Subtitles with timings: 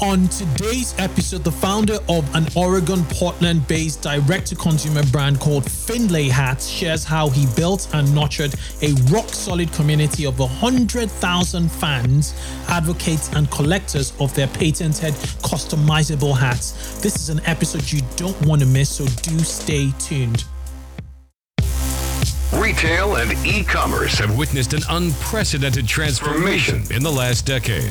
[0.00, 5.68] On today's episode, the founder of an Oregon Portland based direct to consumer brand called
[5.68, 12.32] Findlay Hats shares how he built and nurtured a rock solid community of 100,000 fans,
[12.68, 17.00] advocates, and collectors of their patented customizable hats.
[17.00, 20.44] This is an episode you don't want to miss, so do stay tuned.
[22.54, 27.90] Retail and e-commerce have witnessed an unprecedented transformation in the last decade.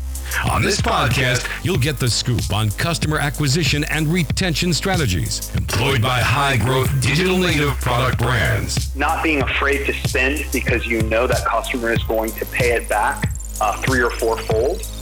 [0.49, 6.19] On this podcast, you'll get the scoop on customer acquisition and retention strategies employed by
[6.19, 8.95] high growth digital native product brands.
[8.95, 12.89] Not being afraid to spend because you know that customer is going to pay it
[12.89, 14.81] back uh, three or four fold.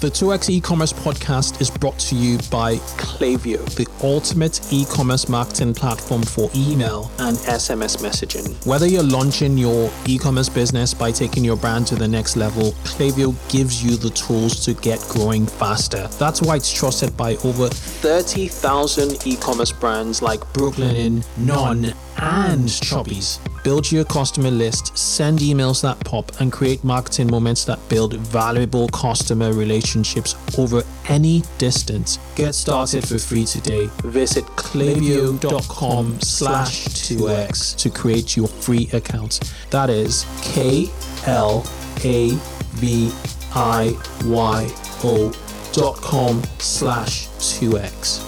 [0.00, 6.22] The 2x e-commerce podcast is brought to you by Klaviyo, the ultimate e-commerce marketing platform
[6.22, 8.54] for email and SMS messaging.
[8.64, 13.34] Whether you're launching your e-commerce business by taking your brand to the next level, Klaviyo
[13.50, 16.06] gives you the tools to get growing faster.
[16.16, 21.86] That's why it's trusted by over 30,000 e-commerce brands like Brooklinen, Non,
[22.18, 23.40] and Chubbies.
[23.64, 28.88] Build your customer list, send emails that pop, and create marketing moments that build valuable
[28.88, 32.18] customer relationships over any distance.
[32.36, 33.88] Get started for free today.
[34.04, 39.40] Visit klaviyo.com slash 2x to create your free account.
[39.70, 40.86] That is K
[41.26, 41.64] L
[42.04, 42.30] A
[42.76, 43.12] V
[43.54, 44.70] I Y
[45.04, 45.32] O
[45.72, 48.27] dot com slash 2x.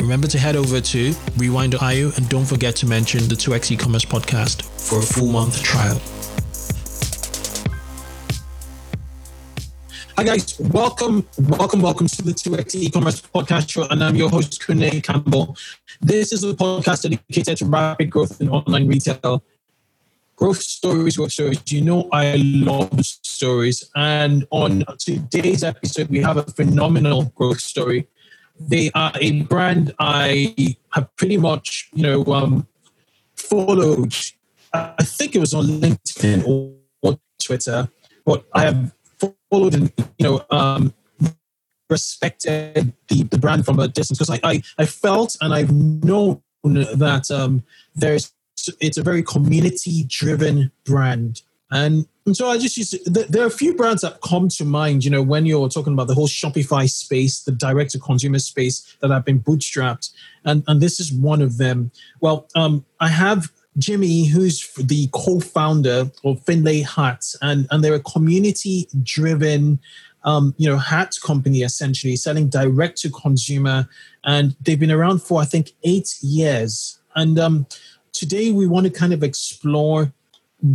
[0.00, 4.62] Remember to head over to rewind.io and don't forget to mention the 2x e-commerce podcast
[4.62, 6.00] for a full month trial.
[10.16, 14.62] Hi guys, welcome, welcome, welcome to the 2x e-commerce podcast show, and I'm your host
[14.62, 15.56] Kunle Campbell.
[16.00, 19.42] This is a podcast dedicated to rapid growth in online retail.
[20.36, 21.60] Growth stories, growth stories.
[21.66, 28.06] You know I love stories, and on today's episode we have a phenomenal growth story
[28.60, 32.66] they are a brand I have pretty much, you know, um,
[33.36, 34.14] followed.
[34.72, 36.74] I think it was on LinkedIn or,
[37.40, 37.88] Twitter,
[38.26, 38.92] but I have
[39.50, 40.92] followed and you know um,
[41.88, 46.42] respected the, the brand from a distance because I, I, I felt and I've known
[46.64, 47.62] that um,
[47.94, 48.32] there's
[48.80, 53.46] it's a very community driven brand and, and so I just used to, there are
[53.46, 56.28] a few brands that come to mind, you know, when you're talking about the whole
[56.28, 60.10] Shopify space, the direct to consumer space that have been bootstrapped.
[60.44, 61.90] And, and this is one of them.
[62.20, 68.00] Well, um, I have Jimmy, who's the co-founder of Findlay Hats, and, and they're a
[68.00, 69.78] community-driven,
[70.24, 73.88] um, you know, hat company essentially, selling direct to consumer,
[74.24, 76.98] and they've been around for I think eight years.
[77.14, 77.66] And um,
[78.12, 80.12] today we want to kind of explore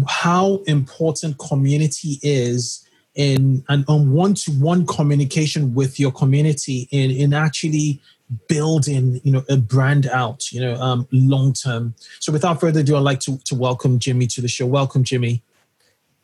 [0.08, 8.02] how important community is in and on one-to-one communication with your community in in actually
[8.48, 12.96] building you know a brand out you know um, long term so without further ado
[12.96, 14.66] i'd like to, to welcome jimmy to the show.
[14.66, 15.44] Welcome jimmy.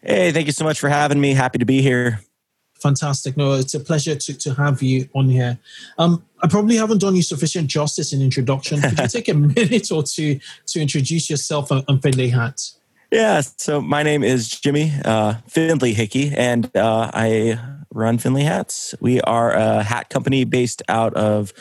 [0.01, 1.33] Hey thank you so much for having me.
[1.33, 2.21] Happy to be here.
[2.81, 3.35] Fantastic.
[3.35, 5.59] No it's a pleasure to, to have you on here.
[5.97, 8.81] Um, i probably haven't done you sufficient justice in introduction.
[8.81, 12.61] Could you take a minute or two to introduce yourself and, and Findlay hat
[13.11, 17.59] yeah, so my name is Jimmy uh, Finley Hickey, and uh, I
[17.91, 18.93] run Findlay Hats.
[19.01, 21.51] We are a hat company based out of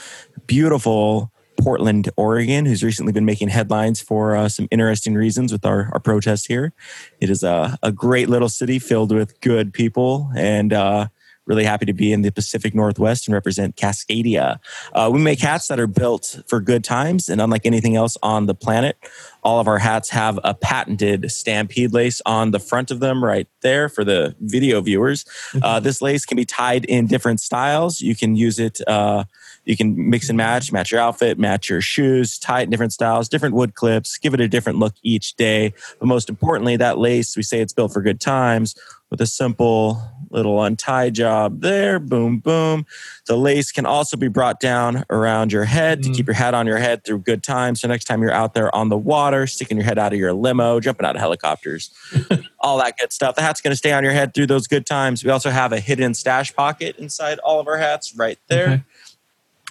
[0.46, 5.90] beautiful Portland, Oregon, who's recently been making headlines for uh, some interesting reasons with our,
[5.92, 6.72] our protest here.
[7.20, 11.08] It is a, a great little city filled with good people and uh,
[11.48, 14.60] really happy to be in the Pacific Northwest and represent Cascadia.
[14.92, 18.46] Uh, we make hats that are built for good times, and unlike anything else on
[18.46, 18.96] the planet,
[19.42, 23.48] all of our hats have a patented stampede lace on the front of them right
[23.62, 25.24] there for the video viewers.
[25.24, 25.64] Mm-hmm.
[25.64, 28.00] Uh, this lace can be tied in different styles.
[28.00, 28.80] You can use it.
[28.86, 29.24] Uh,
[29.64, 32.92] you can mix and match, match your outfit, match your shoes, tie it in different
[32.92, 35.74] styles, different wood clips, give it a different look each day.
[35.98, 38.74] But most importantly, that lace, we say it's built for good times
[39.10, 41.98] with a simple little untie job there.
[41.98, 42.86] Boom, boom.
[43.26, 46.16] The lace can also be brought down around your head to mm-hmm.
[46.16, 47.80] keep your hat on your head through good times.
[47.80, 50.32] So next time you're out there on the water, sticking your head out of your
[50.32, 51.90] limo, jumping out of helicopters,
[52.60, 53.34] all that good stuff.
[53.34, 55.24] The hat's going to stay on your head through those good times.
[55.24, 58.68] We also have a hidden stash pocket inside all of our hats right there.
[58.68, 58.82] Okay.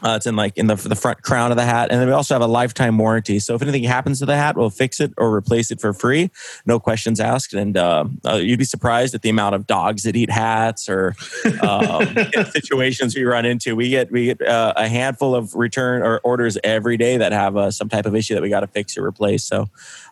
[0.03, 2.13] Uh, it's in like in the the front crown of the hat, and then we
[2.13, 3.39] also have a lifetime warranty.
[3.39, 6.29] So if anything happens to the hat, we'll fix it or replace it for free,
[6.67, 7.55] no questions asked.
[7.55, 11.15] And uh, uh, you'd be surprised at the amount of dogs that eat hats or
[11.61, 12.15] um,
[12.51, 13.75] situations we run into.
[13.75, 17.57] We get we get uh, a handful of return or orders every day that have
[17.57, 19.43] uh, some type of issue that we got to fix or replace.
[19.45, 19.61] So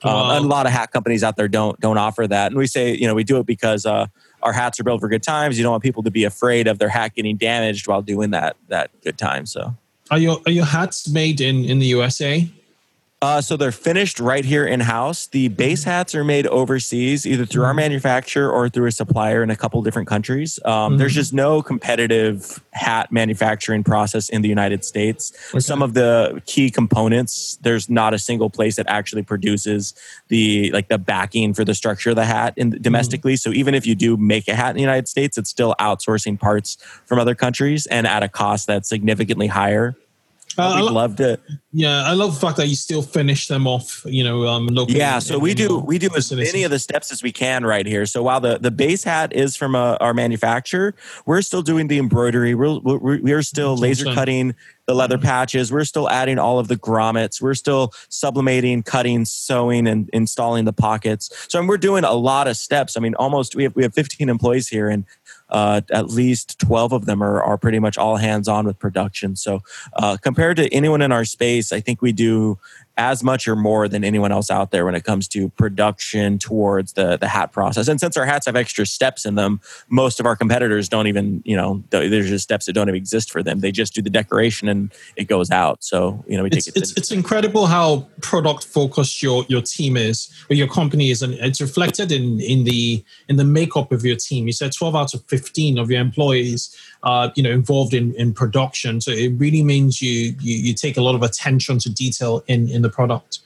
[0.04, 2.96] um, a lot of hat companies out there don't don't offer that, and we say
[2.96, 4.08] you know we do it because uh,
[4.45, 5.57] our hats are built for good times.
[5.57, 8.56] You don't want people to be afraid of their hat getting damaged while doing that
[8.69, 9.45] that good time.
[9.45, 9.75] So,
[10.12, 12.47] are your are your hats made in in the USA?
[13.25, 15.25] Uh, so they're finished right here in house.
[15.25, 15.89] The base mm-hmm.
[15.89, 17.77] hats are made overseas, either through our mm-hmm.
[17.77, 20.60] manufacturer or through a supplier in a couple different countries.
[20.63, 20.98] Um, mm-hmm.
[20.98, 25.33] There's just no competitive hat manufacturing process in the United States.
[25.50, 25.60] Okay.
[25.60, 29.95] Some of the key components, there's not a single place that actually produces
[30.28, 33.33] the like the backing for the structure of the hat in, domestically.
[33.33, 33.50] Mm-hmm.
[33.50, 36.39] So even if you do make a hat in the United States, it's still outsourcing
[36.39, 39.95] parts from other countries and at a cost that's significantly higher
[40.57, 41.40] uh, we'd love to.
[41.72, 44.02] Yeah, I love the fact that you still finish them off.
[44.06, 44.98] You know, um, locally.
[44.98, 47.86] Yeah, so we do we do as many of the steps as we can right
[47.86, 48.06] here.
[48.06, 51.88] So while the the base hat is from a, uh, our manufacturer, we're still doing
[51.88, 52.56] the embroidery.
[52.56, 54.56] We're we're, still laser cutting
[54.88, 55.25] the leather mm-hmm.
[55.25, 55.72] patches.
[55.72, 57.42] We're still adding all of the grommets.
[57.42, 61.30] We're still sublimating, cutting, sewing, and installing the pockets.
[61.50, 62.95] So I mean, we're doing a lot of steps.
[62.95, 65.06] I mean, almost we have we have 15 employees here, and
[65.56, 69.38] uh, at least 12 of them are, are pretty much all hands on with production.
[69.38, 69.62] So,
[69.94, 72.59] uh, compared to anyone in our space, I think we do
[72.97, 76.94] as much or more than anyone else out there when it comes to production towards
[76.94, 77.87] the the hat process.
[77.87, 79.59] And since our hats have extra steps in them,
[79.90, 83.31] most of our competitors don't even, you know, there's just steps that don't even exist
[83.31, 83.59] for them.
[83.59, 85.83] They just do the decoration and it goes out.
[85.83, 86.81] So, you know, we it's, take it.
[86.81, 91.33] It's, it's incredible how product focused your your team is or your company is and
[91.33, 94.47] it's reflected in in the in the makeup of your team.
[94.47, 96.75] You said 12 out of 15 of your employees
[97.06, 99.00] uh, you know involved in in production.
[99.00, 102.68] So it really means you you, you take a lot of attention to detail in
[102.69, 103.40] in the product.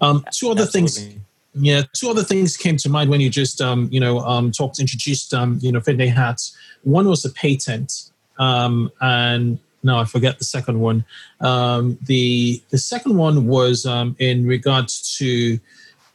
[0.00, 0.90] Um, two other Absolutely.
[0.90, 1.18] things.
[1.54, 4.80] Yeah, two other things came to mind when you just um, you know um, talked
[4.80, 6.56] introduced um, you know Findlay hats.
[6.82, 11.04] One was the patent, um, and no, I forget the second one.
[11.40, 15.60] Um, the the second one was um, in regards to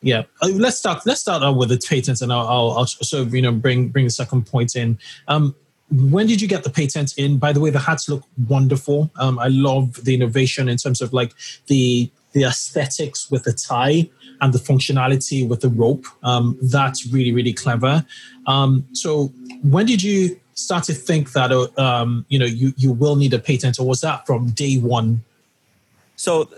[0.02, 0.24] yeah.
[0.42, 1.06] Uh, let's start.
[1.06, 3.90] Let's start out with the patents, and I'll, I'll, I'll sort of you know bring
[3.90, 4.98] bring the second point in.
[5.28, 5.56] Um,
[5.90, 7.38] when did you get the patent in?
[7.38, 9.10] By the way, the hats look wonderful.
[9.18, 11.34] Um, I love the innovation in terms of like
[11.68, 14.10] the the aesthetics with the tie
[14.42, 16.06] and the functionality with the rope.
[16.24, 18.06] Um, that's really really clever.
[18.48, 19.28] Um, so
[19.64, 23.34] when did you start to think that uh, um, you know you you will need
[23.34, 25.24] a patent, or was that from day one?
[26.18, 26.50] So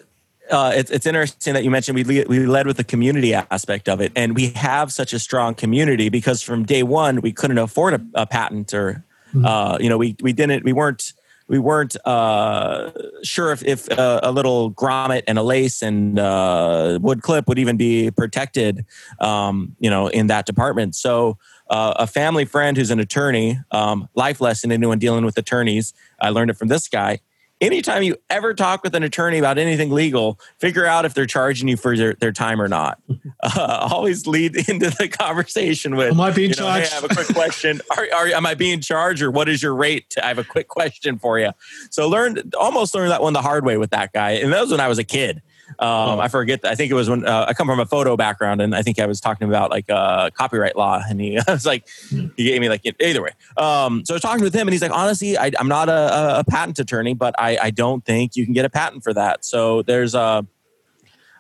[0.50, 3.88] uh, it's, it's interesting that you mentioned we, le- we led with the community aspect
[3.88, 4.12] of it.
[4.16, 8.02] And we have such a strong community because from day one, we couldn't afford a,
[8.16, 9.46] a patent or, mm-hmm.
[9.46, 11.14] uh, you know, we, we didn't, we weren't,
[11.48, 12.92] we weren't uh,
[13.24, 17.58] sure if, if uh, a little grommet and a lace and uh, wood clip would
[17.58, 18.86] even be protected,
[19.20, 20.96] um, you know, in that department.
[20.96, 21.40] So
[21.72, 26.30] uh, a family friend who's an attorney, um, life lesson anyone dealing with attorneys, I
[26.30, 27.20] learned it from this guy
[27.62, 31.68] anytime you ever talk with an attorney about anything legal, figure out if they're charging
[31.68, 33.00] you for their, their time or not.
[33.42, 36.90] Uh, always lead into the conversation with, Am I being you know, charged?
[36.90, 37.80] Hey, I have a quick question.
[37.96, 40.14] are, are, am I being charged or what is your rate?
[40.22, 41.52] I have a quick question for you.
[41.90, 44.32] So learned, almost learned that one the hard way with that guy.
[44.32, 45.42] And that was when I was a kid.
[45.78, 46.20] Um.
[46.20, 46.66] I forget.
[46.66, 49.00] I think it was when uh, I come from a photo background, and I think
[49.00, 52.70] I was talking about like uh, copyright law, and he was like, he gave me
[52.70, 53.32] like either way.
[53.58, 56.40] Um, so I was talking with him, and he's like, honestly, I, am not a,
[56.40, 59.46] a, patent attorney, but I, I, don't think you can get a patent for that.
[59.46, 60.46] So there's a,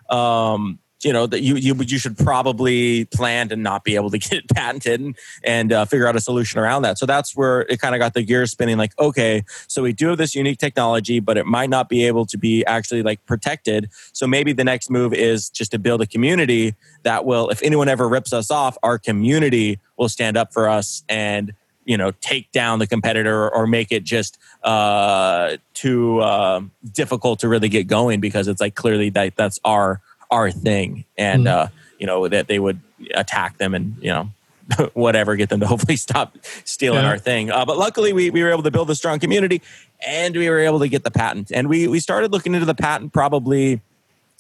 [0.09, 4.18] um, you know that you you you should probably plan to not be able to
[4.20, 6.98] get it patented and, and uh, figure out a solution around that.
[6.98, 8.77] So that's where it kind of got the gears spinning.
[8.77, 12.25] Like, okay, so we do have this unique technology, but it might not be able
[12.27, 13.89] to be actually like protected.
[14.13, 17.88] So maybe the next move is just to build a community that will, if anyone
[17.88, 21.53] ever rips us off, our community will stand up for us and
[21.86, 27.48] you know take down the competitor or make it just uh, too uh, difficult to
[27.48, 31.65] really get going because it's like clearly that that's our our thing, and mm-hmm.
[31.65, 31.67] uh,
[31.98, 32.79] you know that they would
[33.13, 34.29] attack them and you know
[34.93, 37.09] whatever, get them to hopefully stop stealing yeah.
[37.09, 37.51] our thing.
[37.51, 39.62] Uh, but luckily, we, we were able to build a strong community,
[40.05, 41.51] and we were able to get the patent.
[41.51, 43.81] And we we started looking into the patent probably,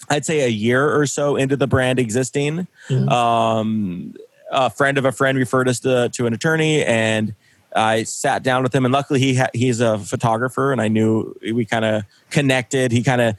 [0.09, 2.67] I'd say, a year or so into the brand existing.
[2.87, 3.09] Mm-hmm.
[3.09, 4.15] Um,
[4.51, 7.35] a friend of a friend referred us to, to an attorney, and
[7.75, 11.35] I sat down with him, and luckily he ha- he's a photographer, and I knew
[11.53, 12.91] we kind of connected.
[12.91, 13.35] He kind of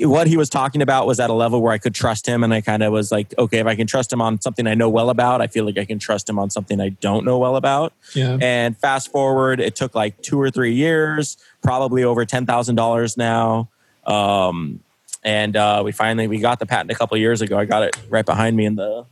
[0.00, 2.54] what he was talking about was at a level where I could trust him, and
[2.54, 4.88] I kind of was like, okay, if I can trust him on something I know
[4.88, 7.56] well about, I feel like I can trust him on something I don't know well
[7.56, 7.92] about.
[8.14, 8.38] Yeah.
[8.40, 13.16] And fast forward, it took like two or three years, probably over ten thousand dollars
[13.16, 13.68] now.
[14.06, 14.80] Um,
[15.26, 17.58] and uh, we finally we got the patent a couple years ago.
[17.58, 19.04] I got it right behind me in the.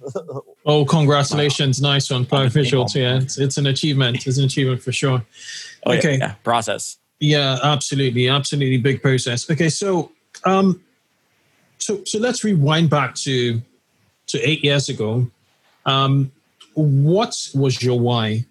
[0.65, 1.83] oh, congratulations!
[1.83, 1.91] Wow.
[1.91, 2.95] Nice one, Prime Visuals.
[2.95, 4.25] Yeah, it's, it's an achievement.
[4.25, 5.25] It's an achievement for sure.
[5.85, 6.35] Oh, okay, yeah, yeah.
[6.45, 6.99] process.
[7.19, 9.51] Yeah, absolutely, absolutely big process.
[9.51, 10.13] Okay, so
[10.45, 10.81] um,
[11.79, 13.61] so so let's rewind back to
[14.29, 15.29] to eight years ago.
[15.85, 16.31] Um,
[16.75, 18.47] what was your why?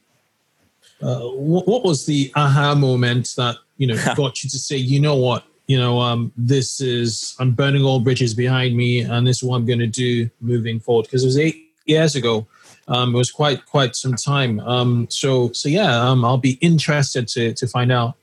[1.02, 5.00] Uh, what, what was the aha moment that you know got you to say, you
[5.00, 9.38] know what, you know, um, this is I'm burning all bridges behind me, and this
[9.38, 11.04] is what I'm going to do moving forward.
[11.04, 12.48] Because it was eight years ago.
[12.88, 14.60] Um, it was quite quite some time.
[14.60, 18.16] Um, so so yeah, um, I'll be interested to to find out.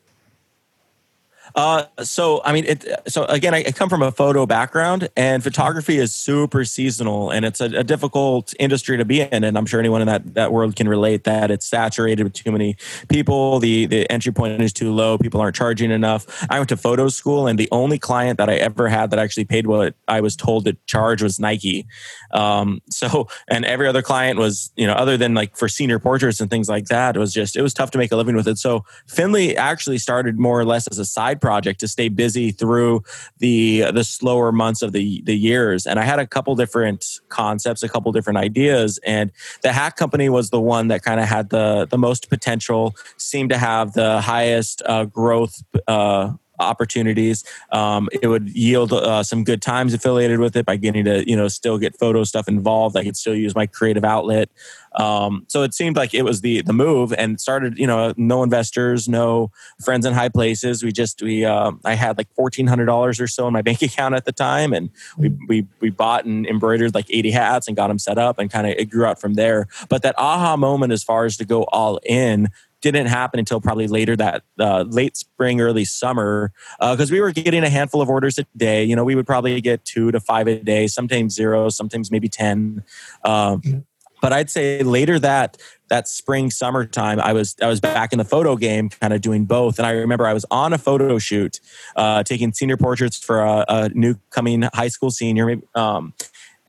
[1.55, 2.85] Uh, so I mean, it.
[3.09, 7.45] So again, I, I, come from a photo background, and photography is super seasonal, and
[7.45, 9.45] it's a, a, difficult industry to be in.
[9.45, 12.53] And I'm sure anyone in that that world can relate that it's saturated with too
[12.53, 12.77] many
[13.09, 13.59] people.
[13.59, 15.19] The the entry point is too low.
[15.19, 16.47] People aren't charging enough.
[16.49, 19.45] I went to photo school, and the only client that I ever had that actually
[19.45, 21.87] paid what I was told to charge was Nike.
[22.33, 26.41] Um, so, and every other client was, you know, other than like for senior portraits
[26.41, 28.47] and things like that, it was just it was tough to make a living with
[28.47, 28.59] it.
[28.59, 33.03] So Findlay actually started more or less as a side project to stay busy through
[33.39, 35.87] the the slower months of the the years.
[35.87, 39.33] And I had a couple different concepts, a couple different ideas, and
[39.63, 43.51] the Hack company was the one that kind of had the the most potential, seemed
[43.51, 45.63] to have the highest uh, growth.
[45.87, 47.45] Uh, opportunities.
[47.73, 51.37] Um, it would yield uh, some good times affiliated with it by getting to you
[51.37, 52.97] know still get photo stuff involved.
[52.97, 54.51] I could still use my creative outlet.
[54.93, 58.43] Um, so it seemed like it was the the move, and started you know no
[58.43, 59.51] investors, no
[59.83, 60.83] friends in high places.
[60.83, 63.83] We just we uh, I had like fourteen hundred dollars or so in my bank
[63.83, 67.77] account at the time, and we we we bought and embroidered like eighty hats and
[67.77, 69.69] got them set up, and kind of it grew out from there.
[69.89, 72.49] But that aha moment, as far as to go all in,
[72.81, 77.33] didn't happen until probably later that uh, late spring, early summer, because uh, we were
[77.33, 78.85] getting a handful of orders a day.
[78.85, 82.29] You know, we would probably get two to five a day, sometimes zero, sometimes maybe
[82.29, 82.83] ten.
[83.25, 83.79] Um, mm-hmm.
[84.21, 85.57] But I'd say later that
[85.89, 89.47] that spring summertime, I was I was back in the photo game, kind of doing
[89.47, 89.79] both.
[89.79, 91.61] And I remember I was on a photo shoot,
[91.97, 96.15] uh, taking senior portraits for a, a new coming high school senior, um,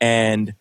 [0.00, 0.54] and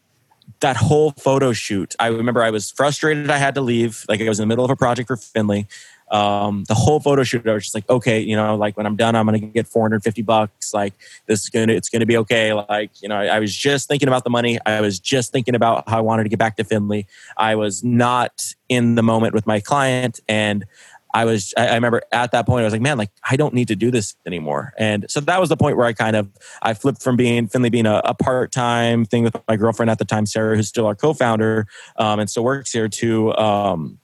[0.62, 4.06] that whole photo shoot, I remember I was frustrated I had to leave.
[4.08, 5.68] Like I was in the middle of a project for Findlay.
[6.12, 8.98] Um, the whole photo shoot, I was just like, okay, you know, like when I'm
[8.98, 10.74] done, I'm gonna get 450 bucks.
[10.74, 10.94] Like
[11.26, 12.52] this is gonna, it's gonna be okay.
[12.54, 14.60] Like, you know, I, I was just thinking about the money.
[14.66, 17.08] I was just thinking about how I wanted to get back to Findlay.
[17.38, 20.66] I was not in the moment with my client, and
[21.14, 23.68] I was, I, remember at that point, I was like, man, like I don't need
[23.68, 24.74] to do this anymore.
[24.78, 26.30] And so that was the point where I kind of,
[26.62, 30.00] I flipped from being Findlay being a, a part time thing with my girlfriend at
[30.00, 34.00] the time, Sarah, who's still our co founder um, and still works here, to um,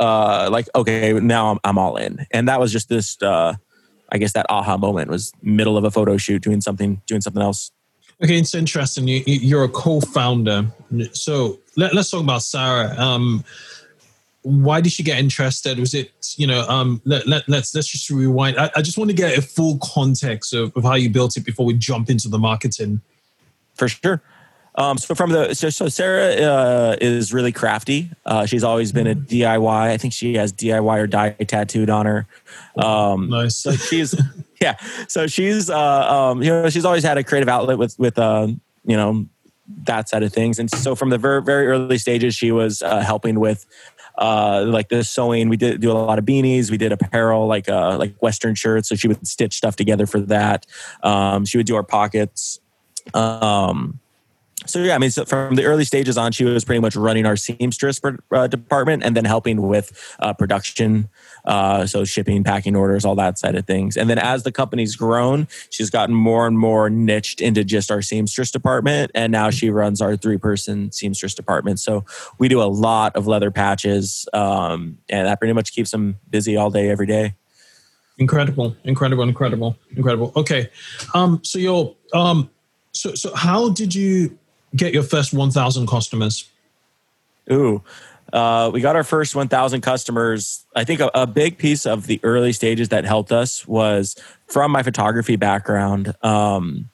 [0.00, 2.26] uh, like, okay, now I'm, I'm all in.
[2.30, 3.54] And that was just this, uh,
[4.10, 7.42] I guess that aha moment was middle of a photo shoot, doing something, doing something
[7.42, 7.70] else.
[8.22, 9.08] Okay, it's interesting.
[9.08, 10.66] You, you're a co-founder,
[11.12, 12.94] so let, us talk about Sarah.
[12.96, 13.44] Um,
[14.44, 15.78] why did she get interested?
[15.78, 16.68] Was it you know?
[16.68, 18.58] Um, let, let, let's let's just rewind.
[18.58, 21.44] I, I just want to get a full context of, of how you built it
[21.44, 23.00] before we jump into the marketing.
[23.74, 24.22] For sure.
[24.76, 28.10] Um, so from the so, so Sarah uh, is really crafty.
[28.26, 29.66] Uh, she's always been a DIY.
[29.66, 32.26] I think she has DIY or die tattooed on her.
[32.76, 33.56] Um, nice.
[33.56, 34.20] So she's
[34.60, 34.76] yeah.
[35.08, 38.48] So she's uh, um, you know she's always had a creative outlet with with uh,
[38.84, 39.26] you know
[39.84, 40.58] that side of things.
[40.58, 43.66] And so from the very very early stages, she was uh, helping with
[44.16, 45.48] uh, like the sewing.
[45.48, 46.70] We did do a lot of beanies.
[46.70, 48.88] We did apparel, like uh, like Western shirts.
[48.88, 50.66] So she would stitch stuff together for that.
[51.02, 52.60] Um, she would do our pockets.
[53.12, 54.00] Um,
[54.66, 57.26] so yeah, I mean, so from the early stages on, she was pretty much running
[57.26, 58.00] our seamstress
[58.32, 61.08] uh, department and then helping with uh, production,
[61.44, 63.96] uh, so shipping, packing orders, all that side of things.
[63.96, 68.02] And then as the company's grown, she's gotten more and more niched into just our
[68.02, 71.80] seamstress department, and now she runs our three-person seamstress department.
[71.80, 72.04] So
[72.38, 76.56] we do a lot of leather patches, um, and that pretty much keeps them busy
[76.56, 77.34] all day, every day.
[78.16, 80.32] Incredible, incredible, incredible, incredible.
[80.36, 80.70] Okay,
[81.14, 82.48] um, so you um,
[82.92, 84.38] so so how did you
[84.74, 86.48] get your first 1,000 customers?
[87.50, 87.82] Ooh,
[88.32, 90.64] uh, we got our first 1,000 customers.
[90.74, 94.16] I think a, a, big piece of the early stages that helped us was
[94.48, 96.14] from my photography background.
[96.22, 96.88] Um,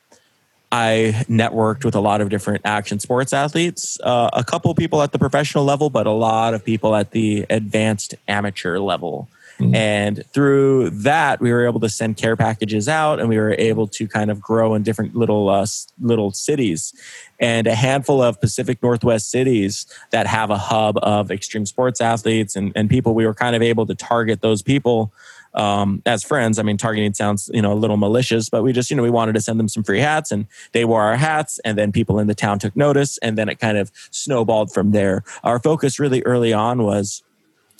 [0.72, 5.12] I networked with a lot of different action sports athletes, uh, a couple people at
[5.12, 9.28] the professional level, but a lot of people at the advanced amateur level.
[9.60, 9.74] Mm-hmm.
[9.74, 13.86] And through that, we were able to send care packages out, and we were able
[13.88, 15.66] to kind of grow in different little uh,
[16.00, 16.94] little cities.
[17.40, 22.54] And a handful of Pacific Northwest cities that have a hub of extreme sports athletes
[22.54, 25.12] and, and people, we were kind of able to target those people
[25.54, 26.58] um, as friends.
[26.58, 29.10] I mean, targeting sounds you know a little malicious, but we just you know we
[29.10, 32.18] wanted to send them some free hats, and they wore our hats, and then people
[32.18, 35.24] in the town took notice, and then it kind of snowballed from there.
[35.42, 37.22] Our focus really early on was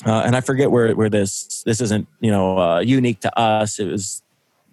[0.04, 3.78] uh, and I forget where where this this isn't you know uh, unique to us.
[3.78, 4.22] It was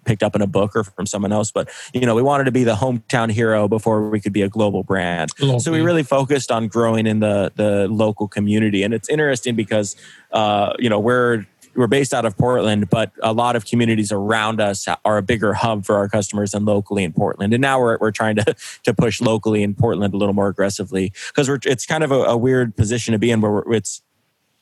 [0.08, 2.50] picked up in a book or from someone else, but you know we wanted to
[2.50, 5.30] be the hometown hero before we could be a global brand.
[5.60, 9.96] So we really focused on growing in the the local community, and it's interesting because
[10.32, 11.44] uh, you know we're
[11.78, 15.54] we're based out of Portland, but a lot of communities around us are a bigger
[15.54, 17.54] hub for our customers than locally in Portland.
[17.54, 21.12] And now we're, we're trying to, to push locally in Portland a little more aggressively
[21.28, 24.02] because it's kind of a, a, weird position to be in where it's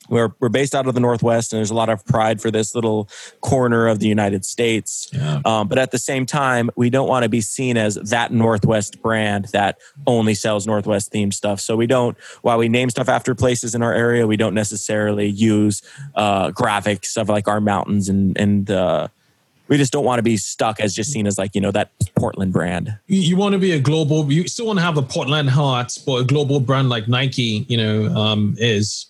[0.09, 2.75] we're, we're based out of the Northwest, and there's a lot of pride for this
[2.75, 3.09] little
[3.41, 5.09] corner of the United States.
[5.13, 5.41] Yeah.
[5.45, 9.03] Um, but at the same time, we don't want to be seen as that Northwest
[9.03, 11.61] brand that only sells Northwest themed stuff.
[11.61, 15.27] So we don't, while we name stuff after places in our area, we don't necessarily
[15.27, 15.83] use
[16.15, 19.09] uh, graphics of like our mountains and, and, uh,
[19.69, 21.91] we just don't want to be stuck as just seen as like you know that
[22.15, 22.97] Portland brand.
[23.07, 24.31] You, want to be a global.
[24.33, 27.77] You still want to have a Portland heart, but a global brand like Nike, you
[27.77, 29.07] know, um, is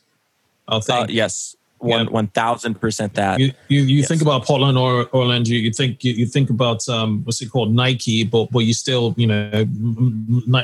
[0.69, 0.99] I think.
[0.99, 3.39] Uh, yes, one one thousand percent that.
[3.39, 4.09] You you, you yes.
[4.09, 7.51] think about Portland or Orlando, you, you think you, you, think about um, what's it
[7.51, 9.67] called Nike, but but you still you know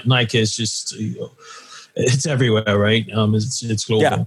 [0.05, 0.95] Nike is just
[1.97, 3.11] it's everywhere, right?
[3.13, 4.03] Um, it's it's global.
[4.03, 4.25] Yeah.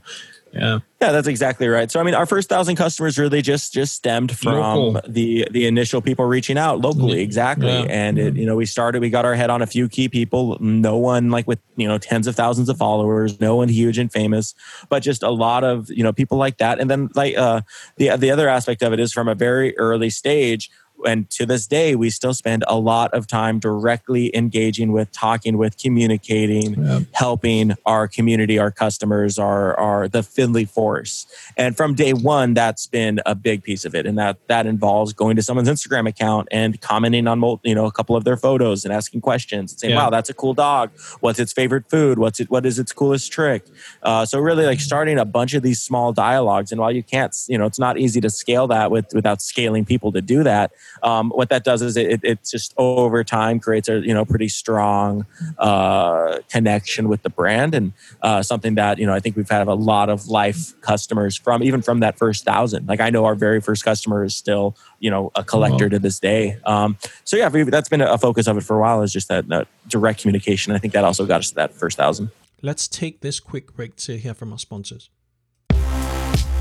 [0.56, 0.80] Yeah.
[1.02, 1.92] Yeah, that's exactly right.
[1.92, 5.02] So I mean, our first thousand customers really just just stemmed from Local.
[5.08, 7.68] the the initial people reaching out locally, exactly.
[7.68, 7.86] Yeah.
[7.90, 10.58] And it, you know, we started, we got our head on a few key people.
[10.62, 14.12] No one like with you know tens of thousands of followers, no one huge and
[14.12, 14.56] famous,
[14.90, 16.80] but just a lot of you know people like that.
[16.80, 17.62] And then like uh,
[17.98, 20.72] the the other aspect of it is from a very early stage
[21.06, 25.58] and to this day we still spend a lot of time directly engaging with talking
[25.58, 27.00] with communicating yeah.
[27.14, 31.28] helping our community our customers our, our the Findlay force
[31.58, 34.06] and from day one that's been a big piece of it.
[34.06, 37.92] And that that involves going to someone's instagram account and commenting on you know a
[37.92, 40.04] couple of their photos and asking questions and saying yeah.
[40.04, 40.92] wow that's a cool dog.
[41.20, 42.18] What's its favorite food?
[42.20, 43.66] What's it what is its coolest trick?
[44.02, 46.72] Uh, so really like starting a bunch of these small dialogues.
[46.72, 49.86] And while you can't you know it's not easy to scale that with without scaling
[49.86, 50.72] people to do that
[51.06, 54.50] um, what that does is it, it just over time creates a you know pretty
[54.50, 55.26] strong
[55.60, 59.68] uh, connection with the brand and uh, something that you know I think we've had
[59.68, 62.88] a lot of life customers from even from that first thousand.
[62.88, 66.20] Like I know our very first customer is still you know a collector to this
[66.20, 66.58] day.
[66.66, 69.04] Um, so yeah, that's been a focus of it for a while.
[69.04, 70.74] Is just that, that direct communication.
[70.74, 72.32] I think that also got us to that first thousand.
[72.64, 75.12] Let's take this quick break to hear from our sponsors.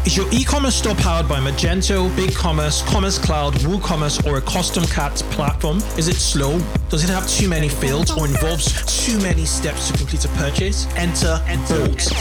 [0.06, 5.14] Is your e-commerce store powered by Magento, BigCommerce, Commerce Cloud, WooCommerce, or a custom CAT
[5.30, 5.78] platform?
[5.96, 6.60] Is it slow?
[6.90, 8.66] Does it have too many fields or involves
[9.06, 10.86] too many steps to complete a purchase?
[10.96, 12.12] Enter Bolt.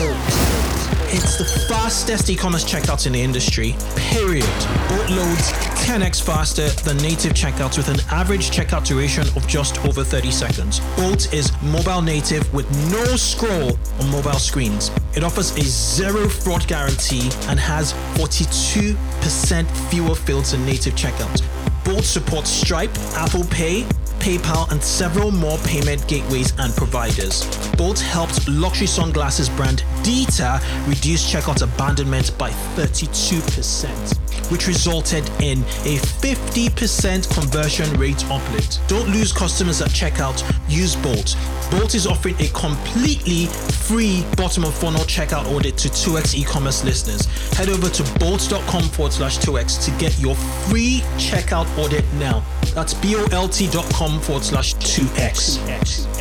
[1.15, 3.75] It's the fastest e-commerce checkout in the industry.
[3.97, 4.45] Period.
[4.87, 5.51] Bolt loads
[5.83, 10.79] 10x faster than native checkouts with an average checkout duration of just over 30 seconds.
[10.95, 14.91] Bolt is mobile native with no scroll on mobile screens.
[15.15, 21.41] It offers a zero fraud guarantee and has 42% fewer fields than native checkouts.
[21.83, 23.85] Both support Stripe, Apple Pay,
[24.23, 27.43] PayPal, and several more payment gateways and providers.
[27.75, 35.99] Bolt helped luxury sunglasses brand Dita reduce checkout abandonment by 32%, which resulted in a
[35.99, 38.79] 50% conversion rate uplift.
[38.87, 41.35] Don't lose customers at checkout, use Bolt.
[41.69, 43.47] Bolt is offering a completely
[43.83, 47.25] free bottom of funnel checkout audit to 2x e-commerce listeners.
[47.57, 52.41] Head over to bolt.com forward slash 2x to get your free checkout audit now.
[52.73, 56.13] That's bolt.com forward slash 2x.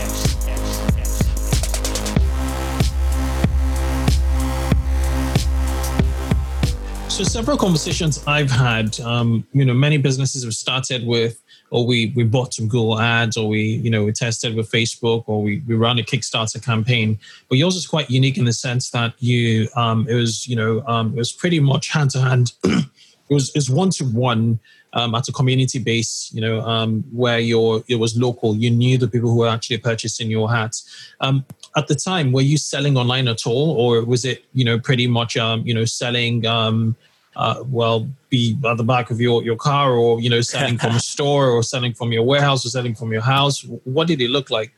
[7.12, 12.11] So several conversations I've had, um, you know, many businesses have started with, or we
[12.16, 15.62] we bought some Google ads, or we you know we tested with Facebook, or we
[15.66, 17.18] we ran a Kickstarter campaign.
[17.50, 20.83] But yours is quite unique in the sense that you um, it was you know
[20.87, 22.52] um, it was pretty much hand to hand.
[23.31, 24.61] It was one to one
[24.94, 28.57] at a community base, you know, um, where your it was local.
[28.57, 30.85] You knew the people who were actually purchasing your hats.
[31.20, 31.44] Um,
[31.76, 35.07] at the time, were you selling online at all, or was it you know pretty
[35.07, 36.96] much um, you know selling um,
[37.37, 40.96] uh, well be at the back of your your car, or you know selling from
[40.96, 43.64] a store, or selling from your warehouse, or selling from your house?
[43.85, 44.74] What did it look like?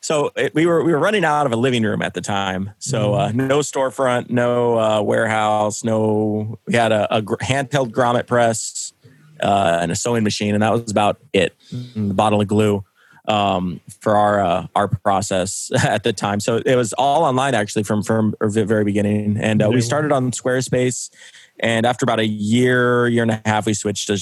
[0.00, 2.70] So it, we were we were running out of a living room at the time.
[2.78, 6.60] So uh, no storefront, no uh, warehouse, no.
[6.66, 8.92] We had a, a handheld grommet press
[9.40, 11.54] uh, and a sewing machine, and that was about it.
[11.94, 12.84] And a bottle of glue
[13.28, 16.40] um, for our uh, our process at the time.
[16.40, 20.12] So it was all online actually from from the very beginning, and uh, we started
[20.12, 21.10] on Squarespace.
[21.58, 24.18] And after about a year, year and a half, we switched to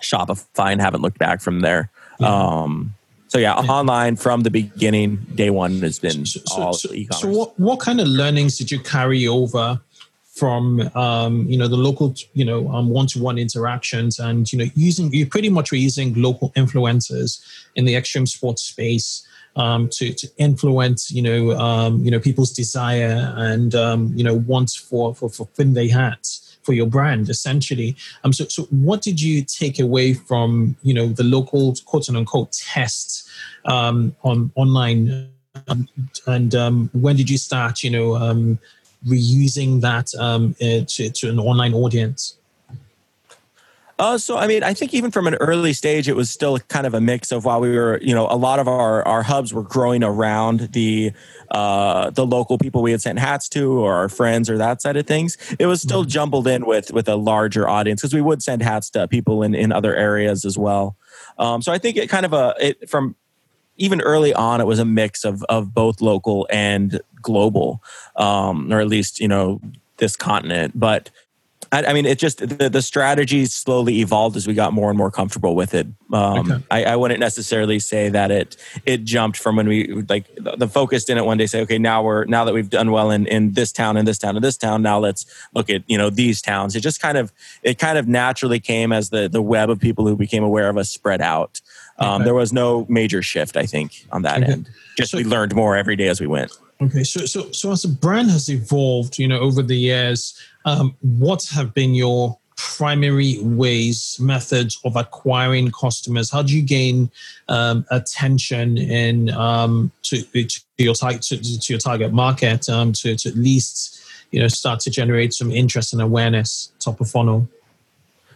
[0.00, 1.88] Shopify and haven't looked back from there.
[2.20, 2.94] Um,
[3.28, 7.20] so yeah, online from the beginning, day one has been So, all so, e-commerce.
[7.20, 9.80] so what what kind of learnings did you carry over
[10.38, 15.12] from um, you know the local you know um, one-to-one interactions and you know using
[15.12, 17.40] you pretty much using local influencers
[17.74, 22.52] in the extreme sports space um, to, to influence you know um, you know people's
[22.52, 27.96] desire and um, you know want for for for Findlay hats for your brand essentially.
[28.24, 32.52] Um so, so what did you take away from you know the local quote unquote
[32.52, 33.28] tests
[33.64, 35.30] um on online?
[35.66, 35.88] Um,
[36.26, 38.60] and um, when did you start you know um,
[39.06, 42.38] reusing that um, uh, to, to an online audience
[43.98, 46.86] Uh, so I mean, I think even from an early stage, it was still kind
[46.86, 49.52] of a mix of while we were, you know, a lot of our our hubs
[49.52, 51.10] were growing around the
[51.50, 54.96] uh, the local people we had sent hats to or our friends or that side
[54.96, 55.36] of things.
[55.58, 58.88] It was still jumbled in with with a larger audience because we would send hats
[58.90, 60.96] to people in in other areas as well.
[61.36, 63.16] Um, so I think it kind of a it from
[63.78, 67.82] even early on, it was a mix of of both local and global,
[68.16, 69.60] um, or at least you know
[69.96, 71.10] this continent, but.
[71.70, 74.96] I, I mean, it just the, the strategy slowly evolved as we got more and
[74.96, 75.86] more comfortable with it.
[76.12, 76.64] Um, Okay.
[76.70, 80.68] I, I wouldn't necessarily say that it it jumped from when we like the, the
[80.68, 83.52] focus didn't one day say, okay, now we're now that we've done well in in
[83.52, 86.40] this town and this town and this town, now let's look at you know these
[86.40, 86.74] towns.
[86.74, 90.06] It just kind of it kind of naturally came as the the web of people
[90.06, 91.60] who became aware of us spread out.
[91.98, 92.24] Um, Okay.
[92.24, 94.52] There was no major shift, I think, on that Okay.
[94.52, 94.68] end.
[94.96, 96.52] Just So- we learned more every day as we went.
[96.80, 100.34] Okay, so so so as the brand has evolved, you know, over the years,
[100.64, 106.30] um, what have been your primary ways, methods of acquiring customers?
[106.30, 107.10] How do you gain
[107.48, 113.16] um, attention in um, to, to your target to, to your target market um, to
[113.16, 117.48] to at least you know start to generate some interest and awareness top of funnel?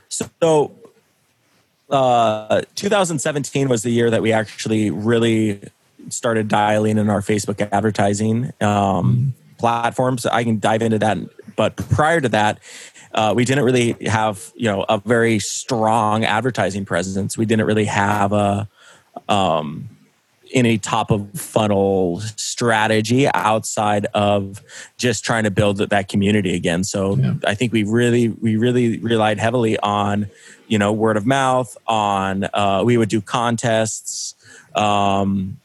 [0.09, 0.73] So,
[1.93, 5.61] uh, 2017 was the year that we actually really
[6.09, 10.27] started dialing in our Facebook advertising um, platforms.
[10.27, 11.19] I can dive into that,
[11.55, 12.59] but prior to that,
[13.15, 17.37] uh, we didn't really have you know a very strong advertising presence.
[17.37, 18.69] We didn't really have a
[19.29, 19.89] um,
[20.53, 24.63] any top of funnel strategy outside of
[24.99, 26.85] just trying to build that community again.
[26.85, 27.35] So Yeah.
[27.47, 30.29] I think we really we really relied heavily on
[30.69, 31.77] you know word of mouth.
[31.87, 34.35] On uh, we would do contests.
[34.75, 35.59] Um,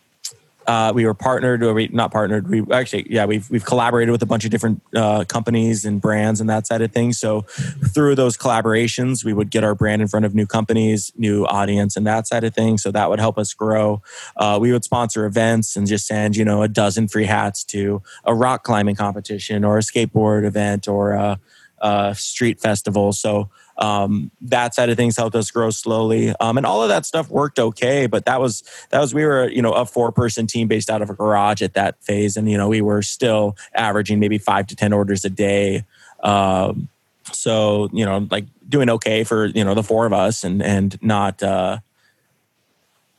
[0.67, 4.21] uh, we were partnered or we not partnered we actually yeah we've, we've collaborated with
[4.21, 7.17] a bunch of different uh, companies and brands and that side of things.
[7.17, 7.41] So
[7.93, 11.95] through those collaborations we would get our brand in front of new companies new audience
[11.95, 12.84] and that side of things.
[12.84, 14.01] So that would help us grow.
[14.36, 18.01] Uh, we would sponsor events and just send you know a dozen free hats to
[18.25, 21.39] a rock climbing competition or a skateboard event or a,
[21.80, 23.13] a street festival.
[23.13, 26.33] So um, that side of things helped us grow slowly.
[26.39, 29.49] Um, and all of that stuff worked okay but that was that was we were
[29.49, 32.37] you know a four person team based out of a garage at that phase.
[32.37, 35.85] And you know we were still averaging maybe five to ten orders a day.
[36.23, 36.89] Um,
[37.31, 41.01] so you know like doing okay for you know the four of us and and
[41.01, 41.79] not uh,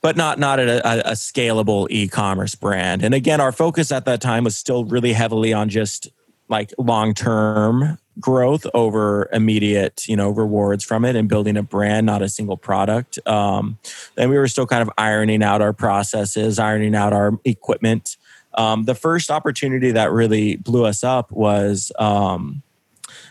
[0.00, 3.02] but not not at a, a, scalable e-commerce brand.
[3.02, 6.08] And again, our focus at that time was still really heavily on just
[6.48, 12.06] like long term growth over immediate you know rewards from it and building a brand
[12.06, 13.18] not a single product.
[13.26, 13.78] Um,
[14.16, 18.16] and we were still kind of ironing out our processes ironing out our equipment.
[18.54, 22.62] Um, the first opportunity that really blew us up was um,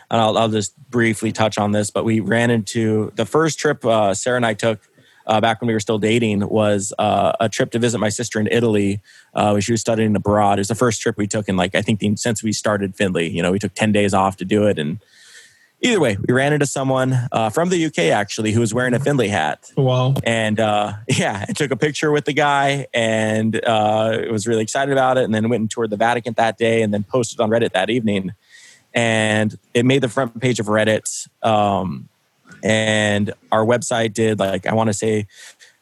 [0.10, 3.84] and I'll, I'll, just briefly touch on this but we ran into the first trip
[3.86, 4.80] uh, sarah and i took
[5.28, 8.40] uh, back when we were still dating was uh, a trip to visit my sister
[8.40, 9.02] in Italy.
[9.34, 10.58] Uh, she was studying abroad.
[10.58, 12.96] It was the first trip we took in like I think the, since we started
[12.96, 13.30] Findlay.
[13.30, 15.00] You know, we took ten days off to do it, and
[15.82, 19.00] either way, we ran into someone uh, from the UK actually who was wearing a
[19.00, 19.72] Findlay hat.
[19.76, 20.16] Wow!
[20.24, 24.92] And uh, yeah, I took a picture with the guy, and uh, was really excited
[24.92, 25.26] about it.
[25.26, 27.90] And then went and toured the Vatican that day, and then posted on Reddit that
[27.90, 28.34] evening.
[28.94, 31.28] And it made the front page of Reddit.
[31.46, 32.10] Um,
[32.68, 35.26] and our website did like I want to say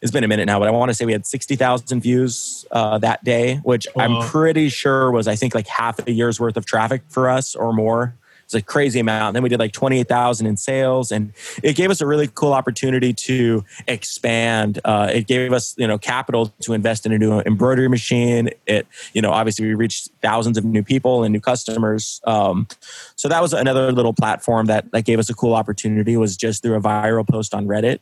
[0.04, 2.63] it's been a minute now, but I want to say we had sixty thousand views
[2.69, 6.58] uh, that day, which I'm pretty sure was I think like half a year's worth
[6.58, 8.15] of traffic for us or more.
[8.45, 9.29] It's a crazy amount.
[9.29, 12.53] And then we did like 28,000 in sales and it gave us a really cool
[12.53, 14.79] opportunity to expand.
[14.86, 18.51] Uh, it gave us, you know, capital to invest in a new embroidery machine.
[18.67, 22.21] It, you know, obviously we reached thousands of new people and new customers.
[22.25, 22.67] Um,
[23.15, 26.62] so that was another little platform that, that gave us a cool opportunity was just
[26.62, 27.99] through a viral post on Reddit.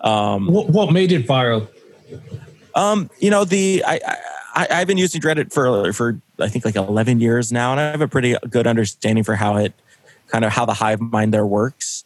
[0.00, 1.68] Um, what, what made it viral?
[2.74, 4.16] Um, you know, the, I, I
[4.54, 7.84] I, have been using Reddit for for I think like 11 years now, and I
[7.84, 9.72] have a pretty good understanding for how it
[10.32, 12.04] kind of how the hive mind there works.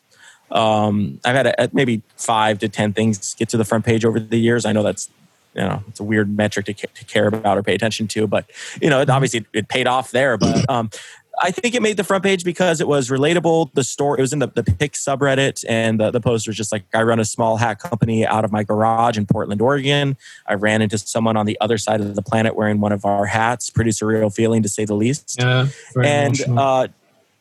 [0.51, 4.21] Um, I've had a, maybe five to ten things get to the front page over
[4.21, 4.67] the years.
[4.67, 5.09] I know that's
[5.55, 8.51] you know it's a weird metric to, to care about or pay attention to, but
[8.83, 10.37] you know it, obviously it, it paid off there.
[10.37, 10.91] But um,
[11.39, 13.73] I think it made the front page because it was relatable.
[13.75, 16.73] The store, it was in the, the pick subreddit, and the, the post was just
[16.73, 20.17] like, I run a small hat company out of my garage in Portland, Oregon.
[20.47, 23.27] I ran into someone on the other side of the planet wearing one of our
[23.27, 23.69] hats.
[23.69, 25.37] Pretty surreal feeling, to say the least.
[25.39, 25.69] Yeah.
[26.03, 26.89] And uh,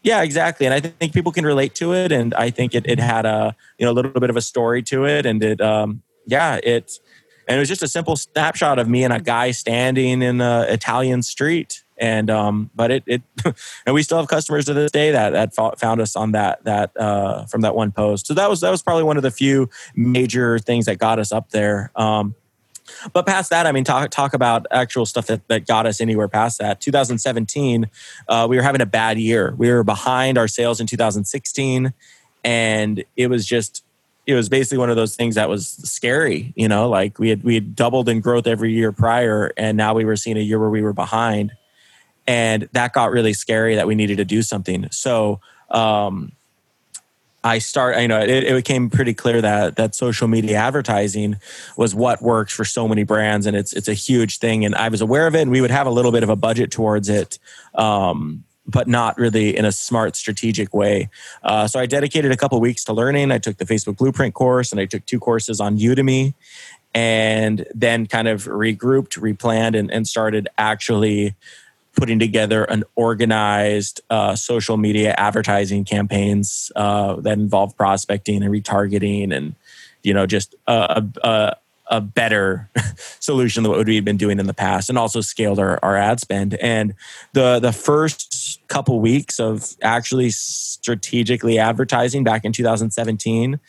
[0.06, 0.68] yeah, exactly.
[0.68, 2.12] And I think people can relate to it.
[2.12, 4.84] And I think it, it had a, you know, a little bit of a story
[4.84, 5.26] to it.
[5.26, 7.00] And it, um, yeah, it,
[7.48, 10.70] and it was just a simple snapshot of me and a guy standing in an
[10.70, 11.84] Italian street.
[11.98, 13.24] And, um, but it, it,
[13.88, 16.96] and we still have customers to this day that, that found us on that, that,
[16.96, 18.28] uh, from that one post.
[18.28, 21.32] So that was, that was probably one of the few major things that got us
[21.32, 21.92] up there.
[21.96, 22.36] Um,
[23.14, 26.28] but past that, I mean, talk talk about actual stuff that, that got us anywhere
[26.28, 26.82] past that.
[26.82, 27.90] 2017,
[28.28, 29.54] uh, we were having a bad year.
[29.58, 31.94] We were behind our sales in 2016,
[32.44, 33.84] and it was just
[34.26, 36.54] it was basically one of those things that was scary.
[36.56, 39.94] You know, like we had we had doubled in growth every year prior, and now
[39.94, 41.52] we were seeing a year where we were behind,
[42.28, 43.76] and that got really scary.
[43.76, 44.88] That we needed to do something.
[44.92, 45.40] So.
[45.72, 46.34] Um,
[47.46, 51.36] I start, you know, it, it, became pretty clear that that social media advertising
[51.78, 54.66] was what works for so many brands, and it's it's a huge thing.
[54.66, 56.36] And I was aware of it, and we would have a little bit of a
[56.36, 57.38] budget towards it,
[57.76, 61.08] um, but not really in a smart, strategic way.
[61.44, 63.32] Uh, so I dedicated a couple weeks to learning.
[63.32, 66.34] I took the Facebook Blueprint course, and I took two courses on Udemy,
[66.96, 71.36] and then kind of regrouped, replanned, and, and started actually
[71.96, 79.36] putting together an organized uh, social media advertising campaigns uh, that involve prospecting and retargeting
[79.36, 79.56] and
[80.04, 81.56] you know just a, a,
[81.88, 82.70] a better
[83.20, 86.20] solution than what we've been doing in the past and also scaled our, our ad
[86.20, 86.56] spend.
[86.56, 86.94] And
[87.34, 93.60] the the first couple weeks of actually strategically advertising back in 2017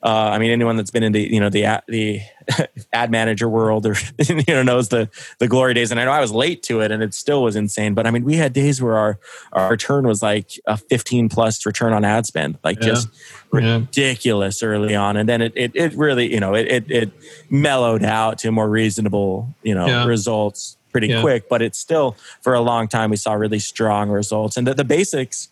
[0.00, 2.20] uh, I mean, anyone that's been in the you know the the
[2.92, 3.96] ad manager world or
[4.28, 5.90] you know knows the the glory days.
[5.90, 7.94] And I know I was late to it, and it still was insane.
[7.94, 9.18] But I mean, we had days where our
[9.52, 12.86] our return was like a 15 plus return on ad spend, like yeah.
[12.86, 13.08] just
[13.50, 14.68] ridiculous yeah.
[14.68, 17.12] early on, and then it, it it really you know it it, it
[17.50, 20.04] mellowed out to more reasonable you know yeah.
[20.04, 21.48] results pretty quick.
[21.48, 24.84] But it's still for a long time we saw really strong results, and the, the
[24.84, 25.48] basics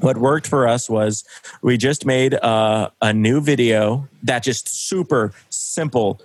[0.00, 1.24] what worked for us was
[1.62, 6.20] we just made a, a new video that just super simple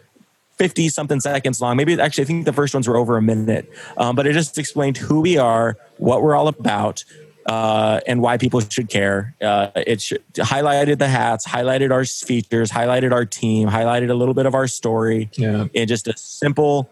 [0.57, 1.75] 50 something seconds long.
[1.77, 4.57] Maybe actually, I think the first ones were over a minute, um, but it just
[4.57, 7.03] explained who we are, what we're all about,
[7.47, 9.35] uh, and why people should care.
[9.41, 14.35] Uh, it should, highlighted the hats, highlighted our features, highlighted our team, highlighted a little
[14.35, 15.65] bit of our story, Yeah.
[15.73, 16.89] in just a simple,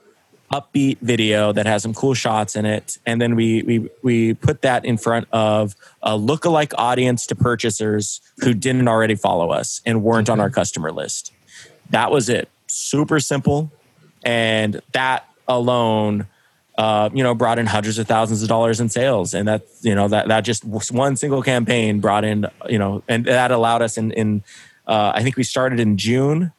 [0.52, 2.98] upbeat video that has some cool shots in it.
[3.06, 8.22] And then we we we put that in front of a lookalike audience to purchasers
[8.40, 11.32] who didn't already follow us and weren't on our customer list.
[11.90, 12.50] That was it.
[12.68, 13.72] Super simple,
[14.24, 16.28] and that alone
[16.78, 19.94] uh, you know, brought in hundreds of thousands of dollars in sales, and that you
[19.94, 23.98] know that that just one single campaign brought in you know, and that allowed us
[23.98, 24.44] in in
[24.88, 26.52] uh, I think we started in June.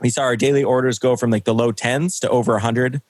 [0.00, 3.00] We saw our daily orders go from like the low tens to over a hundred.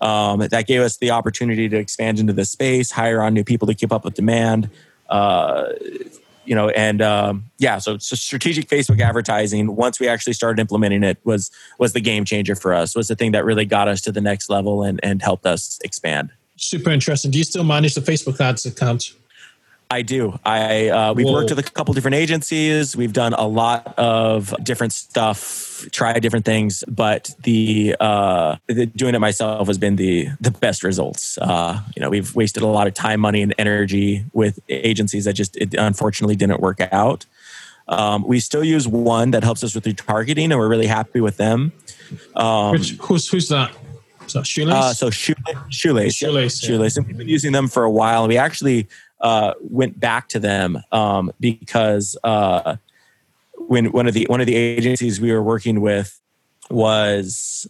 [0.00, 3.66] Um, that gave us the opportunity to expand into the space, hire on new people
[3.66, 4.70] to keep up with demand.
[5.08, 5.72] Uh,
[6.44, 9.76] you know, and um, yeah, so, so strategic Facebook advertising.
[9.76, 12.96] Once we actually started implementing it, was was the game changer for us.
[12.96, 15.78] Was the thing that really got us to the next level and and helped us
[15.84, 16.30] expand.
[16.56, 17.30] Super interesting.
[17.30, 19.12] Do you still manage the Facebook ads account?
[19.90, 20.38] I do.
[20.44, 21.32] I uh, we've Whoa.
[21.32, 22.94] worked with a couple different agencies.
[22.94, 29.14] We've done a lot of different stuff, tried different things, but the, uh, the doing
[29.14, 31.38] it myself has been the the best results.
[31.38, 35.32] Uh, you know, we've wasted a lot of time, money, and energy with agencies that
[35.32, 37.24] just it unfortunately didn't work out.
[37.88, 41.38] Um, we still use one that helps us with retargeting, and we're really happy with
[41.38, 41.72] them.
[42.36, 43.74] Um, Which, who's who's that?
[44.26, 44.74] Is that Shoelace?
[44.74, 45.32] uh, so shoe,
[45.70, 46.66] shoelace, Shoelace, yeah.
[46.66, 48.28] shoelace, and we've been using them for a while.
[48.28, 48.86] We actually
[49.20, 52.76] uh, went back to them um, because uh,
[53.54, 56.20] when one of the one of the agencies we were working with
[56.70, 57.66] was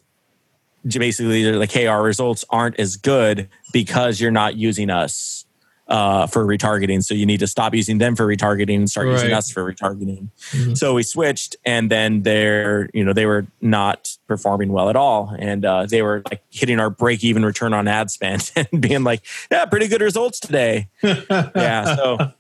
[0.87, 5.47] basically like, "Hey, our results aren't as good because you're not using us."
[5.89, 9.33] Uh, for retargeting, so you need to stop using them for retargeting and start using
[9.33, 10.29] us for retargeting.
[10.51, 10.77] Mhm.
[10.77, 15.35] So we switched, and then they're you know they were not performing well at all,
[15.39, 19.03] and uh, they were like hitting our break even return on ad spend and being
[19.03, 20.89] like, yeah, pretty good results today.
[21.03, 22.33] yeah, so.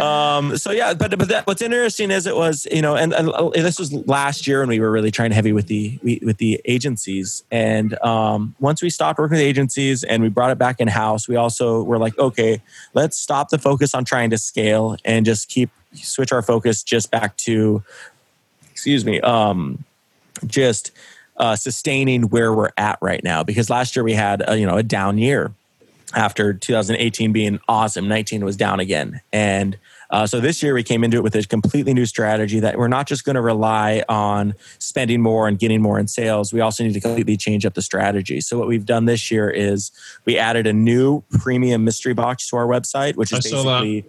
[0.00, 0.56] Um.
[0.56, 3.78] So yeah, but but that, what's interesting is it was you know, and, and this
[3.78, 8.00] was last year when we were really trying heavy with the with the agencies, and
[8.02, 11.36] um, once we stopped working with agencies and we brought it back in house, we
[11.36, 12.62] also were like, okay,
[12.94, 17.10] let's stop the focus on trying to scale and just keep switch our focus just
[17.10, 17.82] back to
[18.70, 19.84] excuse me um
[20.46, 20.90] just
[21.36, 24.76] uh sustaining where we're at right now because last year we had a, you know
[24.76, 25.52] a down year
[26.14, 29.78] after 2018 being awesome 19 was down again and
[30.10, 32.86] uh, so this year we came into it with a completely new strategy that we're
[32.88, 36.52] not just going to rely on spending more and getting more in sales.
[36.52, 38.40] We also need to completely change up the strategy.
[38.40, 39.90] So what we've done this year is
[40.24, 43.80] we added a new premium mystery box to our website, which is I saw that.
[43.80, 44.04] basically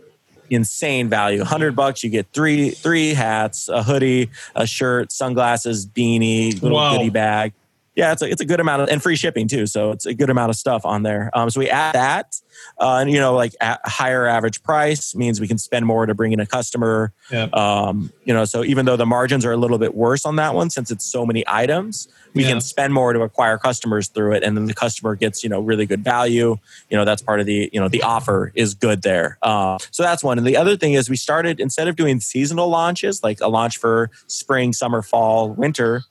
[0.52, 1.39] insane value.
[1.39, 6.91] 100 bucks, you get three three hats, a hoodie, a shirt, sunglasses, beanie, little Wow.
[6.98, 7.54] goodie bag.
[7.96, 9.66] Yeah, it's a, it's a good amount of, and free shipping too.
[9.68, 11.30] So it's a good amount of stuff on there.
[11.34, 12.36] Um, so we add that,
[12.80, 16.14] uh, and you know, like a higher average price means we can spend more to
[16.14, 17.14] bring in a customer.
[17.32, 17.44] Yeah.
[17.54, 20.54] Um, you know, so even though the margins are a little bit worse on that
[20.54, 22.50] one, since it's so many items, we Yeah.
[22.50, 25.62] can spend more to acquire customers through it, and then the customer gets you know
[25.62, 26.58] really good value.
[26.90, 29.38] You know, that's part of the you know the offer is good there.
[29.42, 30.38] Uh, so that's one.
[30.38, 33.78] And the other thing is we started instead of doing seasonal launches like a launch
[33.78, 36.04] for spring, summer, fall, winter,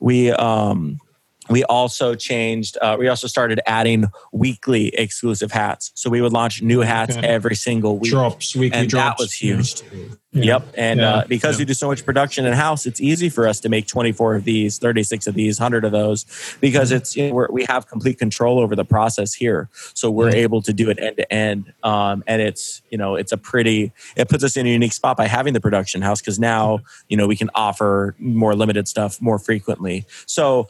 [0.00, 0.98] we um
[1.48, 6.62] we also changed uh, we also started adding weekly exclusive hats so we would launch
[6.62, 7.26] new hats Okay.
[7.26, 9.18] every single week drops, weekly and drops.
[9.18, 9.82] that was huge
[10.32, 10.44] Yeah.
[10.44, 11.14] yep and Yeah.
[11.14, 11.60] uh, because Yeah.
[11.60, 14.44] we do so much production in house it's easy for us to make 24 of
[14.44, 16.26] these 36 of these 100 of those
[16.60, 16.96] because Mm-hmm.
[16.96, 20.42] it's you know, we're, we have complete control over the process here so we're Yeah.
[20.42, 23.92] able to do it end to end um, and it's you know it's a pretty
[24.16, 27.16] it puts us in a unique spot by having the production house because now you
[27.16, 30.68] know we can offer more limited stuff more frequently so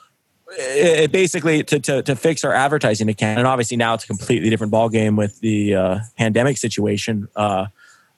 [0.51, 3.39] it, it basically to, to to fix our advertising account.
[3.39, 7.67] And obviously now it's a completely different ballgame with the uh, pandemic situation uh,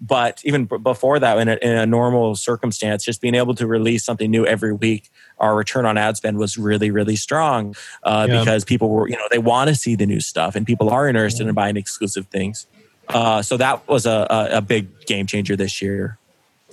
[0.01, 3.67] but even b- before that in a, in a normal circumstance just being able to
[3.67, 8.27] release something new every week our return on ad spend was really really strong uh,
[8.29, 8.39] Yeah.
[8.41, 11.09] because people were you know they want to see the new stuff and people are
[11.09, 12.67] interested in buying exclusive things.
[13.09, 16.19] Uh, so that was a, a, a big game changer this year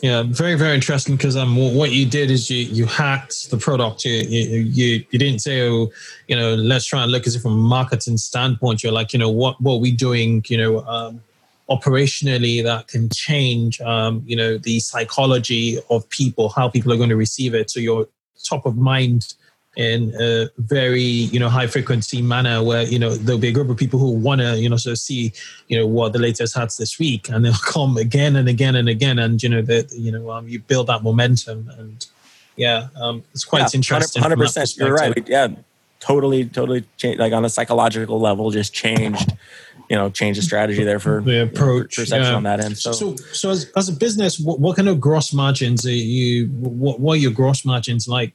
[0.02, 4.04] Yeah, very very interesting because um, what you did is you you hacked the product.
[4.04, 5.90] You you you, you didn't say, oh,
[6.28, 8.84] you know, let's try and look at it from a marketing standpoint.
[8.84, 11.22] You're like, you know, what what we doing, you know, um,
[11.70, 17.10] operationally that can change, um, you know, the psychology of people, how people are going
[17.10, 17.70] to receive it.
[17.72, 18.08] So you're
[18.44, 19.34] top of mind
[19.78, 23.70] in a very you know high frequency manner where you know there'll be a group
[23.70, 25.34] of people who want to you know sort of see
[25.68, 28.88] you know what the latest hats this week and they'll come again and again and
[28.88, 32.08] again and you know that you know um, you build that momentum and
[32.56, 35.28] yeah um, it's quite Yeah, interesting from that 100% you're right.
[35.28, 35.48] Yeah
[36.06, 39.34] totally, totally changed, like on a psychological level, just changed,
[39.90, 42.36] you know, change the strategy there for the approach perception yeah.
[42.36, 42.78] on that end.
[42.78, 46.48] So, so, so as, as a business, what, what kind of gross margins are you,
[46.48, 48.34] what, what are your gross margins like?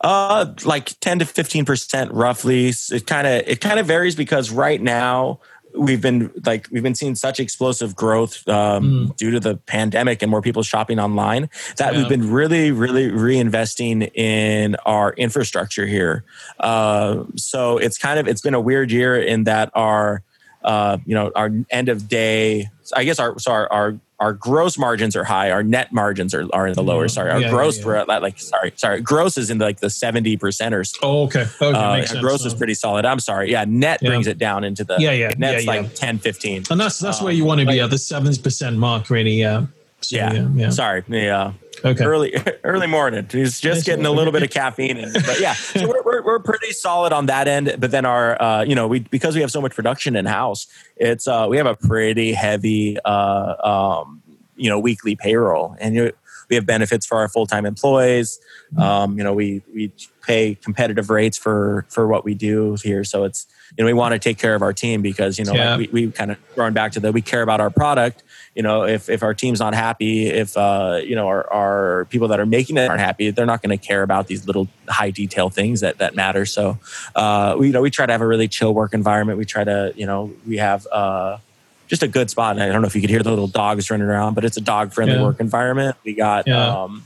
[0.00, 2.68] Uh, like 10 to 15% roughly.
[2.68, 5.40] It kind of, it kind of varies because right now,
[5.76, 9.16] we've been like we've been seeing such explosive growth um, mm.
[9.16, 11.98] due to the pandemic and more people shopping online that yeah.
[11.98, 16.24] we've been really really reinvesting in our infrastructure here
[16.60, 20.22] uh, so it's kind of it's been a weird year in that our
[20.64, 24.78] uh, you know our end of day i guess our so our, our our gross
[24.78, 25.50] margins are high.
[25.50, 27.04] Our net margins are, are in the lower.
[27.04, 27.14] Mm-hmm.
[27.14, 27.86] Sorry, our yeah, gross yeah, yeah.
[27.86, 30.98] we're at like sorry, sorry, gross is in like the seventy percent or so.
[31.02, 31.46] Oh, okay.
[31.60, 33.04] Okay, uh, sense, gross is pretty solid.
[33.04, 33.50] I'm sorry.
[33.50, 36.64] Yeah, net brings it down into the yeah, yeah, net's like 10, 15.
[36.70, 39.34] and that's that's um, where you want to be at the seven percent mark, really.
[39.34, 39.66] Yeah.
[40.08, 40.48] So, yeah.
[40.54, 40.70] yeah.
[40.70, 41.04] Sorry.
[41.08, 41.52] Yeah.
[41.84, 42.04] Okay.
[42.04, 42.34] Early
[42.64, 43.26] early morning.
[43.30, 46.38] He's just getting a little bit of caffeine, in, but yeah, so we're, we're, we're
[46.38, 47.76] pretty solid on that end.
[47.78, 50.66] But then our uh, you know we because we have so much production in house,
[50.96, 54.22] it's uh, we have a pretty heavy uh, um,
[54.56, 56.12] you know weekly payroll and you,
[56.48, 58.38] we have benefits for our full-time employees.
[58.76, 59.92] Um, you know we we
[60.26, 63.04] pay competitive rates for for what we do here.
[63.04, 65.54] So it's you know we want to take care of our team because you know
[65.54, 65.76] yeah.
[65.76, 68.24] like we, we kind of going back to the we care about our product.
[68.54, 72.28] You know if if our team's not happy if uh, you know our, our people
[72.28, 75.10] that are making it aren't happy they're not going to care about these little high
[75.10, 76.44] detail things that that matter.
[76.44, 76.78] So
[77.14, 79.38] uh, we you know we try to have a really chill work environment.
[79.38, 81.38] We try to you know we have uh,
[81.86, 82.56] just a good spot.
[82.56, 84.56] And I don't know if you could hear the little dogs running around, but it's
[84.56, 85.22] a dog friendly yeah.
[85.22, 85.96] work environment.
[86.04, 86.82] We got, yeah.
[86.82, 87.04] um,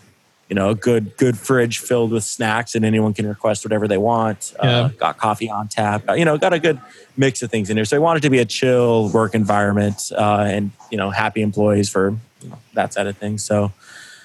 [0.49, 3.99] you know, a good good fridge filled with snacks, and anyone can request whatever they
[3.99, 4.53] want.
[4.59, 4.79] Uh, yeah.
[4.79, 6.03] Uh, got coffee on tap.
[6.17, 6.81] You know, got a good
[7.17, 7.85] mix of things in there.
[7.85, 11.89] So I wanted to be a chill work environment, uh, and you know, happy employees
[11.89, 13.45] for you know, that side of things.
[13.45, 13.73] So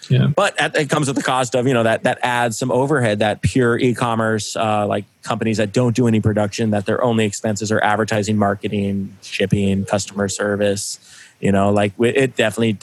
[0.09, 0.27] yeah.
[0.27, 3.19] But at, it comes at the cost of you know that that adds some overhead.
[3.19, 7.71] That pure e-commerce, uh, like companies that don't do any production, that their only expenses
[7.71, 10.99] are advertising, marketing, shipping, customer service.
[11.39, 12.77] You know, like it definitely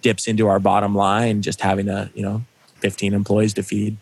[0.00, 2.42] dips into our bottom line just having a you know
[2.80, 3.96] 15 employees to feed.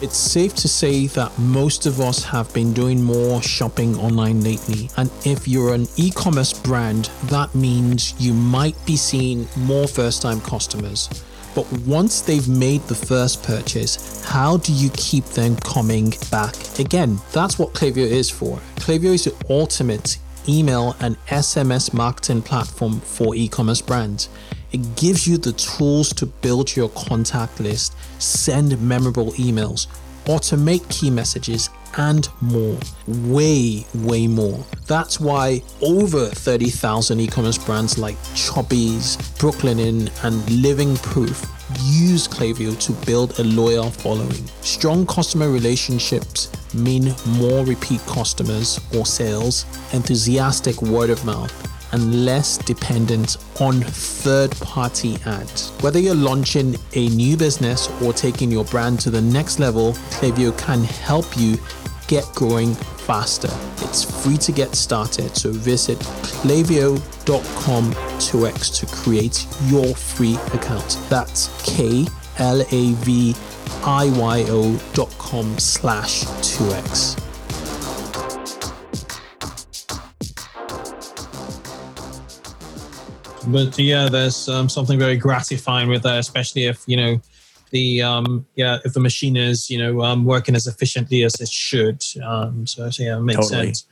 [0.00, 4.88] It's safe to say that most of us have been doing more shopping online lately.
[4.96, 10.22] And if you're an e commerce brand, that means you might be seeing more first
[10.22, 11.08] time customers.
[11.52, 17.18] But once they've made the first purchase, how do you keep them coming back again?
[17.32, 18.60] That's what Klaviyo is for.
[18.76, 20.18] Klaviyo is the ultimate
[20.48, 24.28] email and SMS marketing platform for e commerce brands.
[24.70, 29.86] It gives you the tools to build your contact list, send memorable emails,
[30.26, 32.78] automate key messages, and more.
[33.06, 34.62] Way, way more.
[34.86, 41.46] That's why over 30,000 e commerce brands like Chubbies, Brooklinen, and Living Proof
[41.84, 44.46] use Klaviyo to build a loyal following.
[44.60, 49.64] Strong customer relationships mean more repeat customers or sales,
[49.94, 55.70] enthusiastic word of mouth and less dependent on third party ads.
[55.80, 60.56] Whether you're launching a new business or taking your brand to the next level, Klaviyo
[60.58, 61.58] can help you
[62.08, 63.50] get growing faster.
[63.84, 65.98] It's free to get started, so visit
[66.42, 70.98] klaviyo.com 2x to create your free account.
[71.08, 72.06] That's K
[72.38, 73.34] L A V
[73.84, 77.27] I Y O dot com slash 2x.
[83.48, 87.20] But yeah, there's um, something very gratifying with that, especially if you know
[87.70, 91.48] the um, yeah if the machine is you know um, working as efficiently as it
[91.48, 92.02] should.
[92.24, 93.66] Um, so, so yeah, it makes totally.
[93.66, 93.86] sense.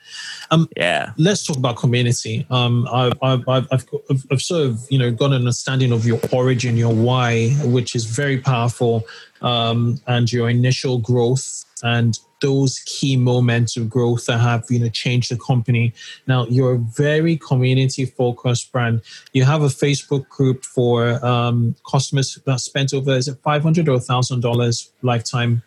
[0.50, 2.46] Um, yeah, let's talk about community.
[2.50, 6.20] Um, I've, I've, I've, I've, I've sort of you know got an understanding of your
[6.32, 9.06] origin, your why, which is very powerful,
[9.42, 14.88] um, and your initial growth and those key moments of growth that have you know
[14.88, 15.92] changed the company
[16.26, 19.00] now you're a very community focused brand
[19.32, 23.92] you have a facebook group for um, customers that spent over is it 500 or
[23.92, 25.62] 1000 dollars lifetime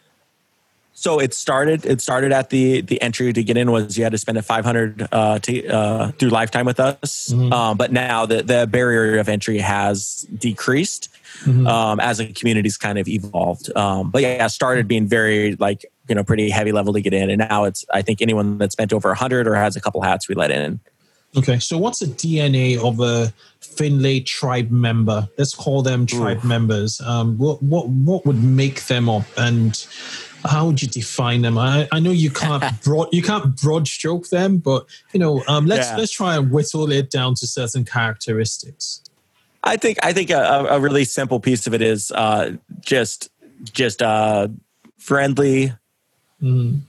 [1.00, 1.86] so it started.
[1.86, 4.42] It started at the the entry to get in was you had to spend a
[4.42, 7.30] five hundred uh, to uh, through lifetime with us.
[7.32, 7.54] Mm-hmm.
[7.54, 11.08] Um, but now the the barrier of entry has decreased
[11.46, 11.66] mm-hmm.
[11.68, 13.74] um, as the community's kind of evolved.
[13.78, 17.30] Um, but yeah, started being very like you know pretty heavy level to get in,
[17.30, 20.02] and now it's I think anyone that's spent over a hundred or has a couple
[20.02, 20.80] hats we let in.
[21.38, 25.30] Okay, so what's the DNA of a Findlay tribe member?
[25.38, 26.48] Let's call them tribe Ooh.
[26.48, 27.00] members.
[27.02, 29.86] Um, what what what would make them up, and
[30.44, 31.58] how would you define them?
[31.58, 35.68] I, I know you can't broad you can't broad stroke them, but you know, um,
[35.68, 35.98] let's yeah.
[35.98, 39.04] let's try and whittle it down to certain characteristics.
[39.64, 43.30] I think I think a, a really simple piece of it is uh, just
[43.72, 44.48] just uh,
[44.98, 45.74] friendly,
[46.42, 46.82] mm.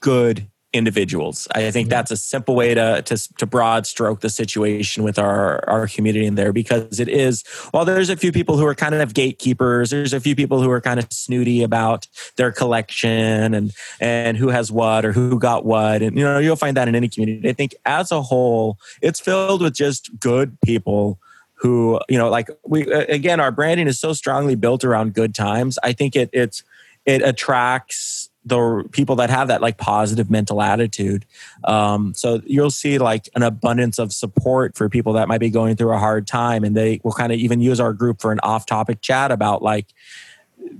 [0.00, 1.48] good individuals.
[1.54, 5.66] I think that's a simple way to, to to broad stroke the situation with our
[5.68, 8.94] our community in there because it is while there's a few people who are kind
[8.94, 13.72] of gatekeepers, there's a few people who are kind of snooty about their collection and
[13.98, 16.94] and who has what or who got what and you know you'll find that in
[16.94, 17.48] any community.
[17.48, 21.18] I think as a whole it's filled with just good people
[21.54, 25.78] who you know like we again our branding is so strongly built around good times.
[25.82, 26.62] I think it it's
[27.06, 31.24] it attracts the people that have that like positive mental attitude.
[31.64, 35.76] Um, so you'll see like an abundance of support for people that might be going
[35.76, 38.40] through a hard time, and they will kind of even use our group for an
[38.42, 39.86] off-topic chat about like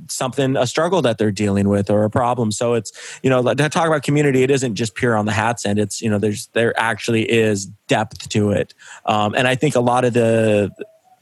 [0.08, 3.68] something a struggle that they're dealing with or a problem so it's you know to
[3.68, 6.48] talk about community it isn't just pure on the hats end it's you know there's
[6.48, 8.74] there actually is depth to it
[9.06, 10.70] um, and i think a lot of the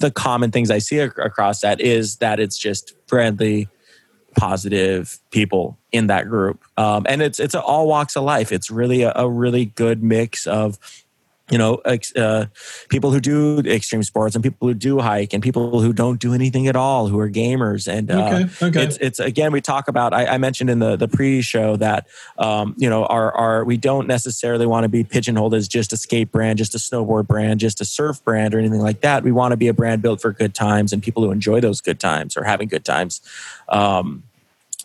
[0.01, 3.69] the common things i see across that is that it's just friendly
[4.37, 6.63] positive people in that group.
[6.77, 8.53] Um, and it's it's all walks of life.
[8.53, 10.79] It's really a, a really good mix of
[11.51, 12.47] you know uh,
[12.89, 16.35] people who do extreme sports and people who do hike and people who don't do
[16.35, 17.87] anything at all who are gamers.
[17.87, 18.83] And uh, okay, okay.
[18.83, 22.09] it's it's again we talk about I, I mentioned in the the pre-show that
[22.39, 25.97] um, you know our our we don't necessarily want to be pigeonholed as just a
[25.97, 29.23] skate brand just a snowboard brand just a surf brand or anything like that.
[29.23, 31.81] We want to be a brand built for good times and people who enjoy those
[31.81, 33.21] good times or having good times.
[33.69, 34.25] Um,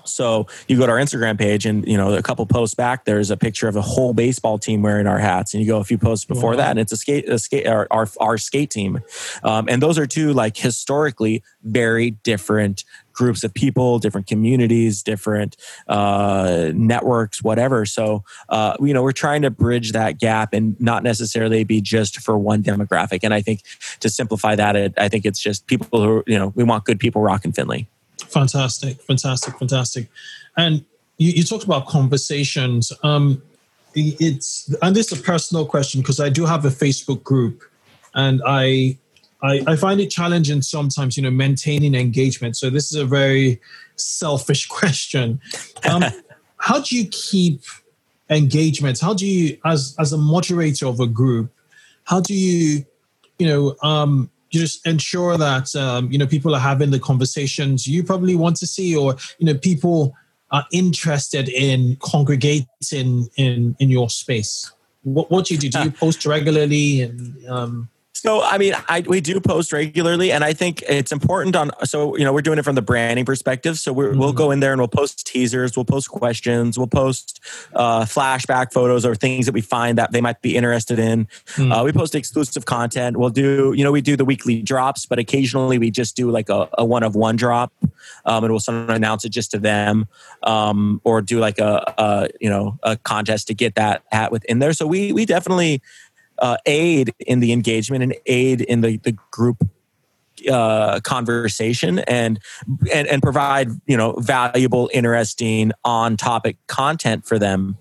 [0.05, 3.31] so you go to our Instagram page, and you know a couple posts back, there's
[3.31, 5.97] a picture of a whole baseball team wearing our hats, and you go a few
[5.97, 6.57] posts before wow.
[6.57, 8.99] that, and it's a skate, a skate, our our, our skate team,
[9.43, 12.83] um, and those are two like historically very different
[13.13, 17.85] groups of people, different communities, different uh, networks, whatever.
[17.85, 22.19] So uh, you know we're trying to bridge that gap and not necessarily be just
[22.21, 23.19] for one demographic.
[23.23, 23.63] And I think
[23.99, 26.99] to simplify that, it, I think it's just people who you know we want good
[26.99, 27.87] people rocking Findlay.
[28.31, 30.07] Fantastic, fantastic, fantastic.
[30.57, 30.85] And
[31.17, 32.91] you, you talked about conversations.
[33.03, 33.41] Um,
[33.93, 37.61] it's and this is a personal question because I do have a Facebook group,
[38.15, 38.97] and I,
[39.43, 41.17] I I find it challenging sometimes.
[41.17, 42.55] You know, maintaining engagement.
[42.55, 43.59] So this is a very
[43.97, 45.41] selfish question.
[45.89, 46.05] Um,
[46.57, 47.61] how do you keep
[48.29, 48.99] engagement?
[48.99, 51.51] How do you, as as a moderator of a group,
[52.05, 52.85] how do you,
[53.37, 58.03] you know, um, just ensure that um, you know people are having the conversations you
[58.03, 60.13] probably want to see, or you know people
[60.51, 64.71] are interested in congregating in in your space.
[65.03, 65.69] What what do you do?
[65.69, 67.89] Do you post regularly and um,
[68.21, 71.71] so, I mean, I, we do post regularly, and I think it's important on.
[71.85, 73.79] So, you know, we're doing it from the branding perspective.
[73.79, 74.37] So, we will mm-hmm.
[74.37, 77.39] go in there and we'll post teasers, we'll post questions, we'll post
[77.73, 81.25] uh, flashback photos or things that we find that they might be interested in.
[81.25, 81.71] Mm-hmm.
[81.71, 83.17] Uh, we post exclusive content.
[83.17, 86.49] We'll do, you know, we do the weekly drops, but occasionally we just do like
[86.49, 87.73] a, a one of one drop,
[88.25, 90.07] um, and we'll sometimes announce it just to them,
[90.43, 94.59] um, or do like a, a, you know a contest to get that hat within
[94.59, 94.73] there.
[94.73, 95.81] So we we definitely
[96.41, 99.63] uh, aid in the engagement and aid in the, the group
[100.49, 102.39] uh, conversation and,
[102.91, 107.77] and and provide you know valuable, interesting, on topic content for them.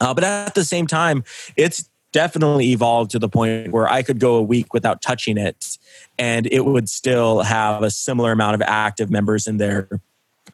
[0.00, 1.24] Uh, but at the same time,
[1.56, 5.76] it's definitely evolved to the point where I could go a week without touching it,
[6.16, 9.88] and it would still have a similar amount of active members in there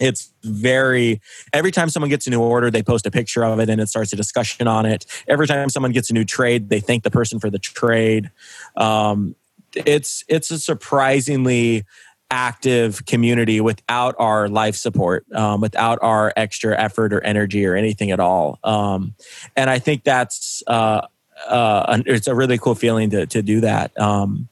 [0.00, 1.20] it's very
[1.52, 3.88] every time someone gets a new order they post a picture of it and it
[3.88, 5.06] starts a discussion on it.
[5.28, 8.30] Every time someone gets a new trade they thank the person for the trade.
[8.76, 9.36] Um,
[9.74, 11.84] it's it's a surprisingly
[12.32, 18.10] active community without our life support um, without our extra effort or energy or anything
[18.10, 18.58] at all.
[18.64, 19.14] Um,
[19.56, 21.06] and i think that's uh,
[21.48, 23.98] uh, it's a really cool feeling to, to do that.
[23.98, 24.48] Um,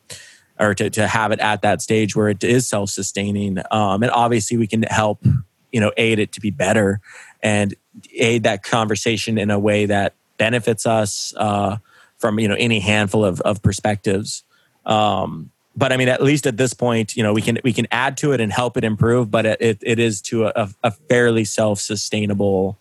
[0.58, 4.56] or to, to have it at that stage where it is self-sustaining um, and obviously
[4.56, 5.24] we can help
[5.72, 7.00] you know aid it to be better
[7.42, 7.74] and
[8.14, 11.76] aid that conversation in a way that benefits us uh,
[12.16, 14.44] from you know any handful of, of perspectives
[14.86, 17.86] um, but I mean, at least at this point, you know, we can we can
[17.92, 19.30] add to it and help it improve.
[19.30, 22.76] But it, it is to a, a fairly self sustainable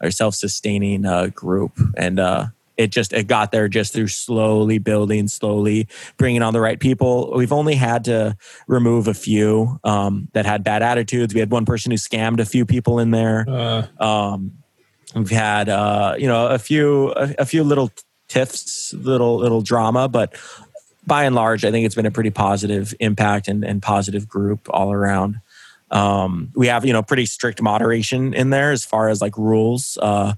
[0.00, 2.46] or self sustaining uh, group, and uh,
[2.76, 7.32] it just it got there just through slowly building slowly bringing on the right people.
[7.34, 11.34] We've only had to remove a few um, that had bad attitudes.
[11.34, 13.44] We had one person who scammed a few people in there.
[13.48, 13.86] Uh.
[14.00, 14.52] um,
[15.14, 17.90] we've had uh, you know a few a, a, few little
[18.28, 20.34] tiffs little little drama but
[21.06, 24.66] by and large i think it's been a pretty positive impact and, and positive group
[24.70, 25.40] all around.
[25.90, 29.98] Um, we have you know pretty strict moderation in there as far as like rules.
[30.00, 30.34] Uh,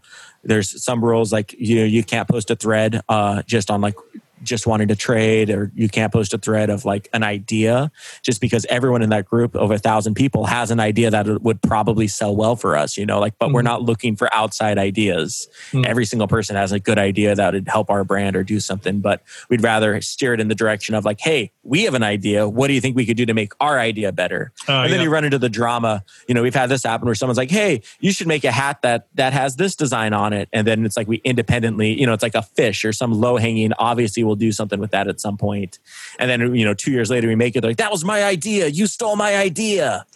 [0.48, 3.94] there's some rules like you know you can't post a thread uh, just on like
[4.42, 7.90] just wanting to trade or you can't post a thread of like an idea
[8.22, 11.60] just because everyone in that group of a thousand people has an idea that would
[11.62, 13.54] probably sell well for us you know like but mm-hmm.
[13.54, 15.84] we're not looking for outside ideas mm-hmm.
[15.86, 19.00] every single person has a good idea that would help our brand or do something
[19.00, 22.48] but we'd rather steer it in the direction of like hey we have an idea
[22.48, 25.00] what do you think we could do to make our idea better uh, and then
[25.00, 25.04] yeah.
[25.04, 27.82] you run into the drama you know we've had this happen where someone's like hey
[28.00, 30.96] you should make a hat that that has this design on it and then it's
[30.96, 34.36] like we independently you know it's like a fish or some low hanging obviously we'll
[34.36, 35.78] do something with that at some point.
[36.18, 38.68] And then, you know, two years later we make it like, that was my idea.
[38.68, 40.06] You stole my idea.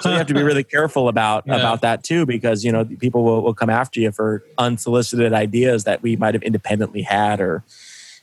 [0.00, 1.56] so you have to be really careful about, yeah.
[1.56, 5.84] about that too, because, you know, people will, will come after you for unsolicited ideas
[5.84, 7.64] that we might have independently had or,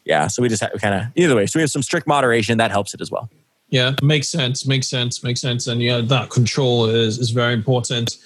[0.05, 0.27] yeah.
[0.27, 1.45] So we just kind of, either way.
[1.45, 3.29] So we have some strict moderation that helps it as well.
[3.69, 4.65] Yeah, makes sense.
[4.65, 5.23] Makes sense.
[5.23, 5.67] Makes sense.
[5.67, 8.17] And yeah, that control is is very important.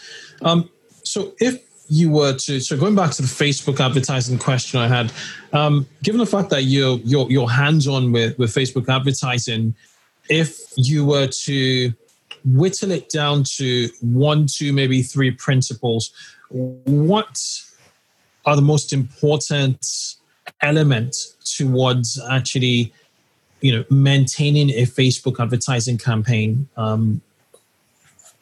[0.42, 0.70] Um,
[1.04, 1.62] so if
[1.94, 5.12] you were to so going back to the Facebook advertising question I had,
[5.54, 9.76] um, given the fact that you're you're, you're hands on with with Facebook advertising,
[10.28, 11.94] if you were to
[12.46, 16.12] whittle it down to one, two, maybe three principles,
[16.50, 17.40] what
[18.46, 19.86] are the most important
[20.62, 22.92] elements towards actually,
[23.62, 26.68] you know, maintaining a Facebook advertising campaign?
[26.76, 27.22] Um,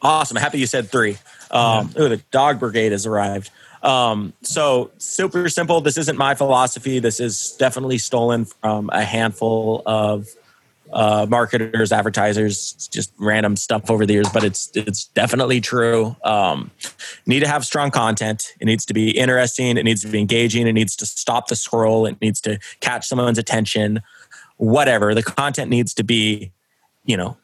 [0.00, 0.38] awesome.
[0.38, 1.18] Happy you said three.
[1.52, 2.02] Um, yeah.
[2.02, 3.50] Ooh, the dog brigade has arrived.
[3.82, 5.80] Um, so super simple.
[5.80, 6.98] This isn't my philosophy.
[6.98, 10.28] This is definitely stolen from a handful of
[10.92, 16.14] uh, marketers, advertisers, just random stuff over the years, but it's it's definitely true.
[16.22, 16.70] Um,
[17.26, 18.52] need to have strong content.
[18.60, 19.78] It needs to be interesting.
[19.78, 20.66] It needs to be engaging.
[20.66, 22.04] It needs to stop the scroll.
[22.06, 24.02] It needs to catch someone's attention.
[24.58, 26.52] Whatever the content needs to be,
[27.04, 27.36] you know,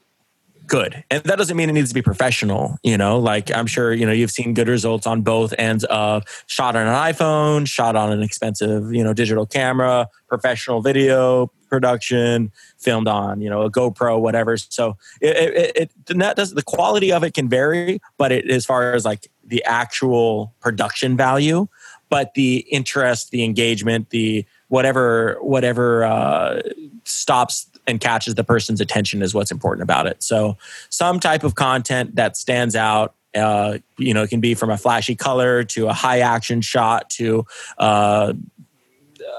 [0.68, 1.02] good.
[1.10, 4.06] And that doesn't mean it needs to be professional, you know, like I'm sure, you
[4.06, 8.12] know, you've seen good results on both ends of shot on an iPhone, shot on
[8.12, 14.20] an expensive, you know, digital camera, professional video production, filmed on, you know, a GoPro,
[14.20, 14.56] whatever.
[14.56, 18.64] So it, it, it the does the quality of it can vary, but it as
[18.64, 21.68] far as like the actual production value,
[22.08, 26.62] but the interest, the engagement, the whatever whatever uh,
[27.04, 30.22] stops and catches the person's attention is what's important about it.
[30.22, 30.56] So
[30.90, 34.76] some type of content that stands out uh, you know, it can be from a
[34.78, 37.44] flashy color to a high action shot to
[37.76, 38.32] uh,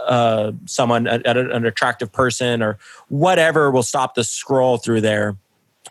[0.08, 2.78] uh, someone, a, an attractive person, or
[3.08, 5.38] whatever will stop the scroll through there.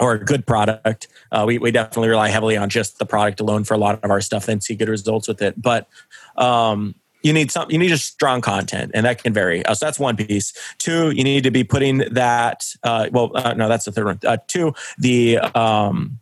[0.01, 1.09] Or a good product.
[1.33, 4.11] Uh, we, we definitely rely heavily on just the product alone for a lot of
[4.13, 5.61] our stuff and see good results with it.
[5.61, 5.89] But
[6.37, 9.65] um, you need some you need just strong content and that can vary.
[9.67, 10.53] Uh, so that's one piece.
[10.79, 14.21] Two you need to be putting that uh, well uh, no that's the third one.
[14.25, 16.21] Uh, two the um,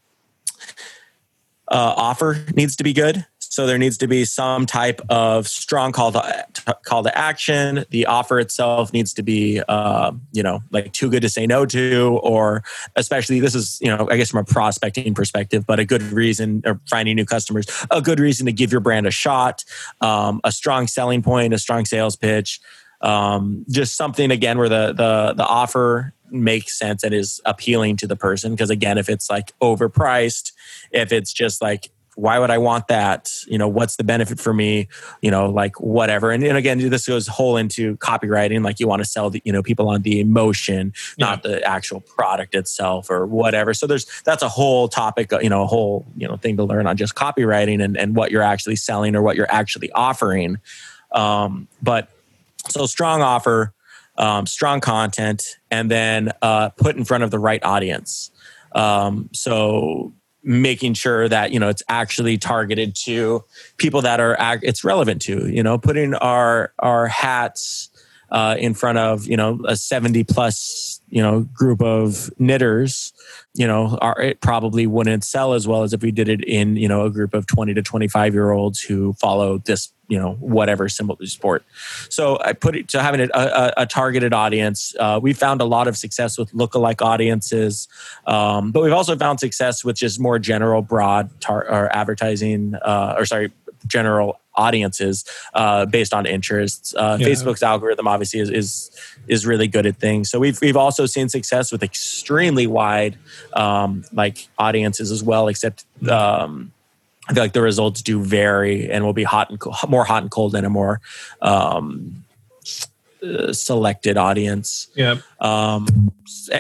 [1.69, 3.27] uh, offer needs to be good
[3.57, 6.47] so there needs to be some type of strong call to
[6.85, 7.87] call to action.
[7.89, 11.65] The offer itself needs to be, uh, you know, like too good to say no
[11.65, 12.63] to, or
[12.97, 16.65] especially this is, you know, I guess from a prospecting perspective, but a good reason
[16.67, 19.65] or finding new customers, a good reason to give your brand a shot,
[20.03, 22.61] um, a strong selling point, a strong sales pitch.
[23.01, 28.07] Um, just something again where the the the offer makes sense and is appealing to
[28.07, 30.51] the person because again if it's like overpriced
[30.91, 33.31] if it's just like why would I want that?
[33.47, 34.89] You know, what's the benefit for me?
[35.21, 36.31] You know, like whatever.
[36.31, 38.65] And, and again, this goes whole into copywriting.
[38.65, 41.27] Like you want to sell the, you know, people on the emotion, yeah.
[41.27, 43.75] not the actual product itself or whatever.
[43.75, 46.87] So there's, that's a whole topic, you know, a whole, you know, thing to learn
[46.87, 50.57] on just copywriting and, and what you're actually selling or what you're actually offering.
[51.13, 52.09] Um, but
[52.71, 53.75] so strong offer,
[54.17, 58.31] um, strong content, and then uh, put in front of the right audience.
[58.73, 60.15] Um, so
[60.47, 63.45] making sure that you know it's actually targeted to
[63.79, 67.91] people that are it's relevant to you know putting our our hats
[68.31, 73.13] uh, in front of you know a 70 plus you know group of knitters
[73.55, 76.89] you know it probably wouldn't sell as well as if we did it in you
[76.89, 80.89] know a group of 20 to 25 year olds who follow this you know whatever
[80.89, 81.65] symbol sport.
[82.09, 85.65] So i put it to having a, a, a targeted audience uh, we found a
[85.65, 87.89] lot of success with lookalike audiences
[88.27, 93.15] um, but we've also found success with just more general broad tar- or advertising uh,
[93.17, 93.53] or sorry
[93.87, 96.95] general audiences uh, based on interests.
[96.95, 97.29] Uh, yeah.
[97.29, 98.91] Facebook's algorithm obviously is, is,
[99.29, 100.31] is really good at things.
[100.31, 103.19] So we've we've also seen success with extremely wide
[103.53, 105.49] um, like audiences as well.
[105.49, 106.73] Except um,
[107.29, 110.23] I feel like the results do vary and will be hot and co- more hot
[110.23, 111.01] and cold than a more
[111.43, 112.25] um,
[113.23, 114.89] uh, selected audience.
[114.95, 115.17] Yeah.
[115.41, 116.13] Um,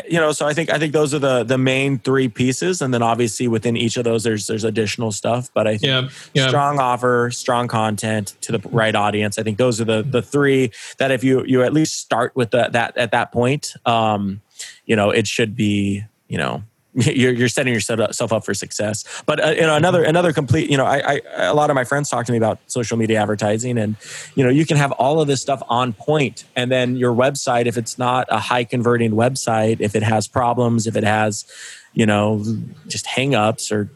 [0.09, 2.93] you know, so I think I think those are the the main three pieces, and
[2.93, 5.51] then obviously within each of those, there's there's additional stuff.
[5.55, 6.09] But I think Yeah.
[6.35, 6.49] Yeah.
[6.49, 9.39] strong offer, strong content to the right audience.
[9.39, 12.51] I think those are the the three that if you you at least start with
[12.51, 14.41] the, that at that point, um,
[14.85, 16.63] you know, it should be you know
[16.97, 19.05] you're, you're setting yourself up for success.
[19.27, 20.71] But uh, you know, another another complete.
[20.71, 23.21] You know, I, I a lot of my friends talk to me about social media
[23.21, 23.97] advertising, and
[24.35, 27.67] you know, you can have all of this stuff on point, and then your website,
[27.67, 31.45] if it's not a high converting website, if it has problems, if it has,
[31.93, 32.43] you know,
[32.89, 33.91] just hangups or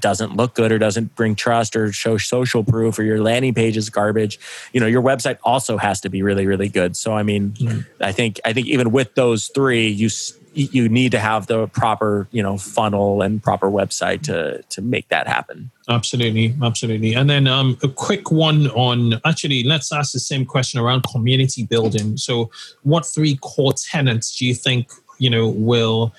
[0.00, 3.76] doesn't look good or doesn't bring trust or show social proof or your landing page
[3.76, 4.40] is garbage
[4.72, 7.54] you know your website also has to be really really good so i mean
[8.00, 10.08] i think i think even with those three you
[10.52, 15.08] you need to have the proper you know funnel and proper website to to make
[15.08, 17.14] that happen Absolutely, absolutely.
[17.14, 21.64] And then um, a quick one on actually, let's ask the same question around community
[21.64, 22.16] building.
[22.16, 22.48] So,
[22.84, 26.14] what three core tenets do you think you know will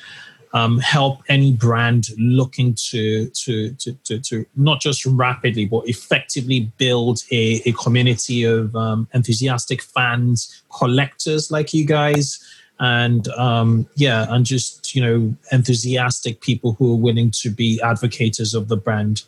[0.54, 6.70] um, help any brand looking to, to to to to not just rapidly but effectively
[6.78, 12.46] build a, a community of um, enthusiastic fans, collectors like you guys?
[12.82, 18.54] And um, yeah, and just you know enthusiastic people who are willing to be advocates
[18.54, 19.24] of the brand.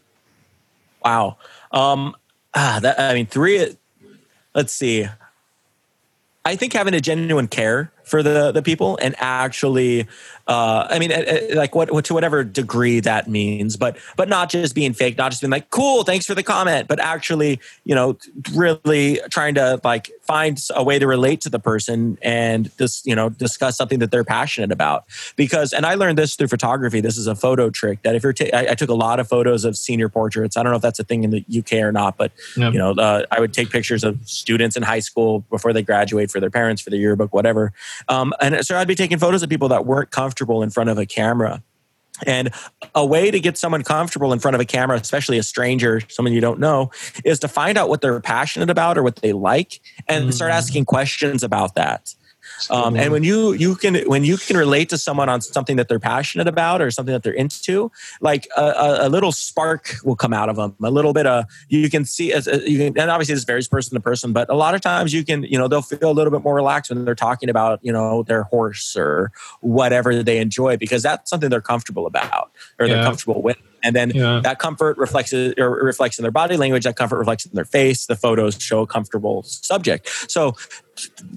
[1.06, 1.38] wow
[1.72, 2.16] um
[2.54, 3.76] ah, that i mean three
[4.56, 5.06] let's see
[6.46, 10.08] i think having a genuine care for the the people and actually
[10.48, 14.28] uh i mean uh, uh, like what, what to whatever degree that means but but
[14.28, 17.60] not just being fake not just being like cool thanks for the comment but actually
[17.86, 18.18] you know
[18.54, 23.16] really trying to like find a way to relate to the person and just you
[23.16, 25.06] know discuss something that they're passionate about.
[25.36, 28.34] Because and i learned this through photography this is a photo trick that if you're
[28.34, 30.56] ta- I, I took a lot of photos of senior portraits.
[30.58, 32.72] I don't know if that's a thing in the uk or not but Yeah.
[32.72, 36.32] you know uh, i would take pictures of students in high school before they graduate
[36.32, 37.72] for their parents for the yearbook whatever.
[38.10, 40.33] Um, and so I'd be taking photos of people that weren't comfortable
[40.64, 41.64] in front of a camera.
[42.26, 42.52] And
[42.94, 46.32] a way to get someone comfortable in front of a camera, especially a stranger, someone
[46.32, 46.92] you don't know,
[47.26, 50.56] is to find out what they're passionate about or what they like and start mm.
[50.56, 52.14] asking questions about that.
[52.70, 55.88] Um, and when you you can when you can relate to someone on something that
[55.88, 57.92] they're passionate about or something that they're into,
[58.22, 60.76] like a, a, a little spark will come out of them.
[60.84, 63.96] A little bit of you can see as you can, and obviously this varies person
[63.96, 66.32] to person, but a lot of times you can you know they'll feel a little
[66.32, 70.78] bit more relaxed when they're talking about you know their horse or whatever they enjoy
[70.78, 73.58] because that's something they're comfortable about or they're comfortable with.
[73.86, 74.40] And then Yeah.
[74.44, 76.86] that comfort reflects or reflects in their body language.
[76.86, 78.06] That comfort reflects in their face.
[78.06, 80.08] The photos show a comfortable subject.
[80.32, 80.56] So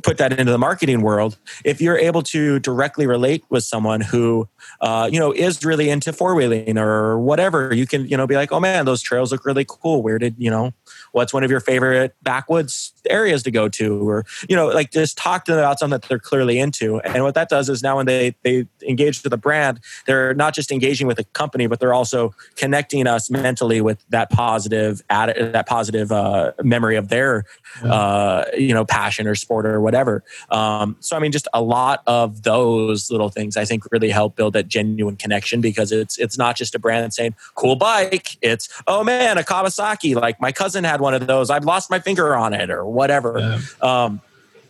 [0.03, 4.49] put that into the marketing world if you're able to directly relate with someone who
[4.81, 8.53] uh, you know is really into four-wheeling or whatever you can you know be like
[8.53, 10.03] oh man those trails look really cool.
[10.03, 10.73] Where did you know
[11.17, 14.09] what's one of your favorite backwoods areas to go to?
[14.09, 17.01] Or you know like just talk to them about something that they're clearly into.
[17.01, 20.55] And what that does is now when they they engage with the brand they're not
[20.55, 25.53] just engaging with the company but they're also connecting us mentally with that positive atti-
[25.53, 27.45] that positive uh, memory of their
[27.83, 30.23] uh, you know passion or sport or whatever.
[30.51, 34.37] Um, so i mean just a lot of those little things i think really help
[34.37, 38.37] build that genuine connection because it's it's not just a brand saying cool bike.
[38.43, 40.15] It's oh man a kawasaki.
[40.15, 43.39] Like my cousin had one of those i've lost my finger on it or whatever
[43.39, 43.61] Yeah.
[43.83, 44.21] um,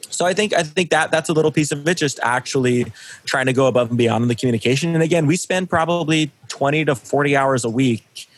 [0.09, 2.87] so I think I think that that's a little piece of it, just actually
[3.25, 4.95] trying to go above and beyond in the communication.
[4.95, 8.29] And again, we spend probably twenty to forty hours a week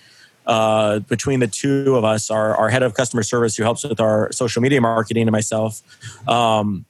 [0.47, 4.01] uh, between the two of us, our, our head of customer service who helps with
[4.01, 5.83] our social media marketing and myself,
[6.27, 6.87] um,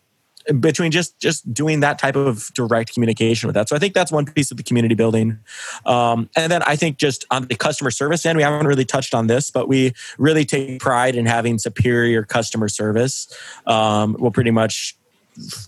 [0.60, 3.68] between just just doing that type of direct communication with that.
[3.68, 5.38] So I think that's one piece of the community building.
[5.86, 9.14] Um, and then I think just on the customer service end, we haven't really touched
[9.14, 13.32] on this, but we really take pride in having superior customer service.
[13.66, 14.97] Um, we'll pretty much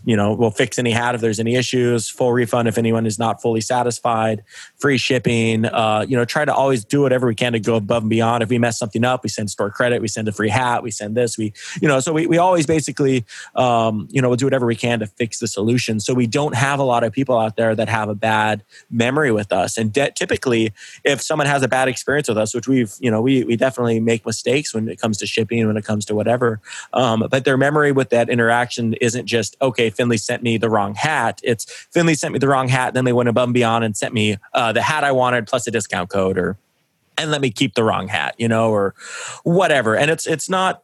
[0.05, 3.19] you know, we'll fix any hat if there's any issues, full refund if anyone is
[3.19, 4.43] not fully satisfied,
[4.79, 5.65] free shipping.
[5.65, 8.43] Uh, you know, try to always do whatever we can to go above and beyond.
[8.43, 10.91] If we mess something up, we send store credit, we send a free hat, we
[10.91, 14.47] send this, we, you know, so we, we always basically, um, you know, we'll do
[14.47, 16.01] whatever we can to fix the solution.
[16.01, 19.31] So we don't have a lot of people out there that have a bad memory
[19.31, 19.77] with us.
[19.77, 20.73] And de- typically,
[21.05, 24.01] if someone has a bad experience with us, which we've, you know, we, we definitely
[24.01, 26.61] make mistakes when it comes to shipping, when it comes to whatever.
[26.93, 30.95] Um, but their memory with that interaction isn't just, okay, Findlay sent me the wrong
[30.95, 31.41] hat.
[31.43, 32.95] It's Findlay sent me the wrong hat.
[32.95, 35.67] Then they went above and beyond and sent me uh, the hat I wanted plus
[35.67, 36.57] a discount code or,
[37.19, 38.95] and let me keep the wrong hat, you know, or
[39.43, 39.97] whatever.
[39.97, 40.83] And it's, it's not,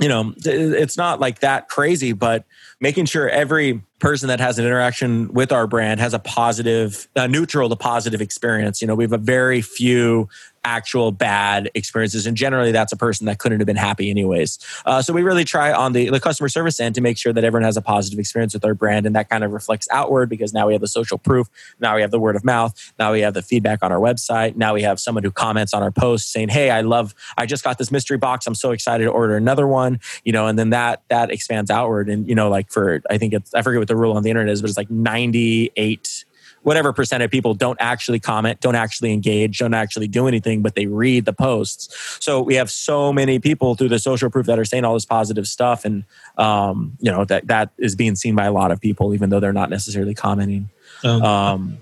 [0.00, 2.44] you know, it's not like that crazy, but
[2.80, 7.28] making sure every, person that has an interaction with our brand has a positive, a
[7.28, 8.80] neutral to positive experience.
[8.80, 10.28] You know, we have a very few
[10.64, 15.00] actual bad experiences and generally that's a person that couldn't have been happy anyways uh,
[15.00, 17.64] so we really try on the, the customer service end to make sure that everyone
[17.64, 20.66] has a positive experience with our brand and that kind of reflects outward because now
[20.66, 21.48] we have the social proof
[21.80, 24.54] now we have the word of mouth now we have the feedback on our website
[24.54, 27.64] now we have someone who comments on our posts saying hey i love i just
[27.64, 30.70] got this mystery box i'm so excited to order another one you know and then
[30.70, 33.88] that that expands outward and you know like for i think it's i forget what
[33.90, 36.24] the rule on the internet is but it's like 98
[36.62, 40.74] whatever percent of people don't actually comment, don't actually engage, don't actually do anything, but
[40.74, 42.18] they read the posts.
[42.20, 45.04] So we have so many people through the social proof that are saying all this
[45.04, 46.04] positive stuff, and
[46.36, 49.40] um, you know that that is being seen by a lot of people, even though
[49.40, 50.68] they're not necessarily commenting.
[51.02, 51.78] Um, um,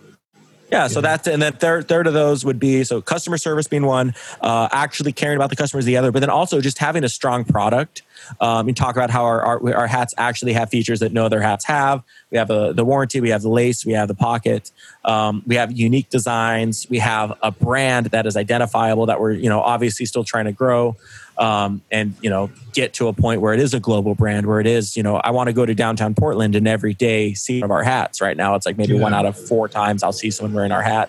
[0.70, 3.86] yeah, so that's and then third third of those would be so customer service being
[3.86, 7.08] one, uh, actually caring about the customers the other, but then also just having a
[7.08, 8.02] strong product.
[8.40, 11.64] Um, talk about how our, our, our hats actually have features that no other hats
[11.64, 12.02] have.
[12.30, 14.70] We have a, the warranty, we have the lace, we have the pocket,
[15.04, 19.48] um, we have unique designs, we have a brand that is identifiable that we're you
[19.48, 20.96] know obviously still trying to grow
[21.38, 24.60] um, and you know get to a point where it is a global brand where
[24.60, 27.60] it is you know i want to go to downtown portland and every day see
[27.60, 29.00] one of our hats right now it's like maybe yeah.
[29.00, 31.08] one out of four times i'll see someone wearing our hat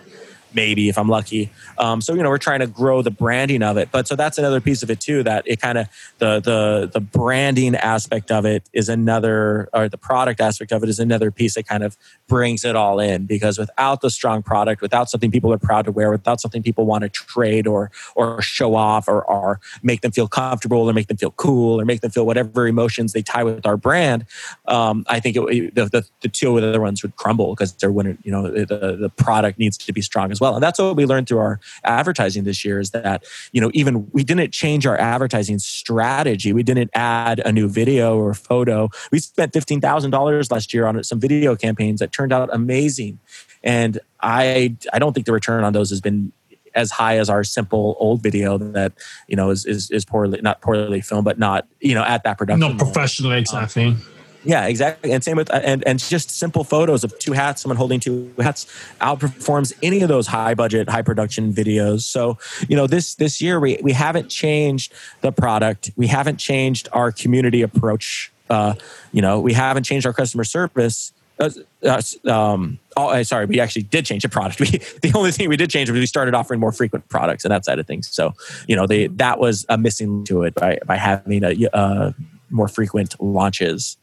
[0.54, 1.50] maybe if I'm lucky.
[1.78, 3.90] Um, so you know, we're trying to grow the branding of it.
[3.90, 5.22] But so that's another piece of it too.
[5.22, 5.88] That it kind of
[6.18, 10.88] the the the branding aspect of it is another, or the product aspect of it
[10.88, 11.96] is another piece that kind of
[12.28, 13.26] brings it all in.
[13.26, 16.86] Because without the strong product, without something people are proud to wear, without something people
[16.86, 21.08] want to trade or or show off or or make them feel comfortable or make
[21.08, 24.26] them feel cool or make them feel whatever emotions they tie with our brand,
[24.66, 28.20] um, I think it, the, the the two other ones would crumble because there wouldn't.
[28.24, 30.54] you know the the product needs to be strong as well.
[30.54, 34.10] And that's what we learned through our advertising this year is that, you know, even
[34.12, 36.52] we didn't change our advertising strategy.
[36.52, 38.88] We didn't add a new video or photo.
[39.12, 43.18] We spent $15,000 last year on some video campaigns that turned out amazing.
[43.62, 46.32] And I, I don't think the return on those has been
[46.74, 48.92] as high as our simple old video that
[49.26, 52.38] you know is is, is poorly not poorly filmed but not you know at that
[52.38, 54.02] production not professionally exactly um,
[54.44, 55.12] yeah, exactly.
[55.12, 58.66] And same with and and just simple photos of two hats, someone holding two hats,
[59.00, 62.02] outperforms any of those high budget, high production videos.
[62.02, 62.38] So
[62.68, 67.12] you know this this year we we haven't changed the product, we haven't changed our
[67.12, 68.32] community approach.
[68.48, 68.74] Uh,
[69.12, 71.12] you know, we haven't changed our customer service.
[71.38, 71.50] Uh,
[71.84, 74.60] uh, um, oh, sorry, we actually did change the product.
[74.60, 74.66] We,
[75.02, 77.64] the only thing we did change was we started offering more frequent products and that
[77.64, 78.08] side of things.
[78.12, 78.34] So,
[78.66, 82.12] you know, they, that was a missing to it by, by having a, uh,
[82.50, 83.96] more frequent launches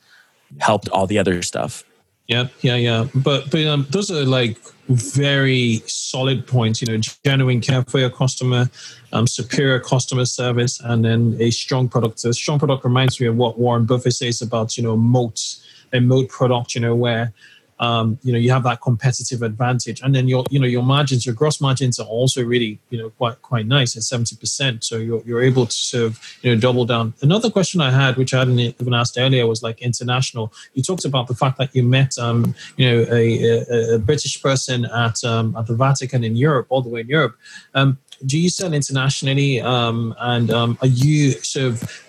[0.59, 1.83] helped all the other stuff.
[2.27, 3.07] Yeah, yeah, yeah.
[3.15, 4.57] But but um, those are like
[4.89, 6.81] very solid points.
[6.81, 8.69] You know, genuine care for your customer,
[9.13, 12.25] um, superior customer service, and then a strong product.
[12.25, 16.07] A strong product reminds me of what Warren Buffett says about you know moats and
[16.07, 16.75] moat product.
[16.75, 17.31] You know where
[17.80, 20.01] um, you know you have that competitive advantage.
[20.01, 23.09] And then your you know your margins your gross margins are also really you know
[23.11, 26.86] quite quite nice at 70% so you're, you're able to sort of you know double
[26.86, 27.13] down.
[27.21, 30.53] Another question i had which i hadn't even asked earlier was like international.
[30.73, 34.41] You talked about the fact that you met um, you know a, a, a british
[34.41, 37.36] person at um, at the vatican in europe all the way in europe.
[37.73, 42.03] Um, do you sell internationally um, and um, are you sort of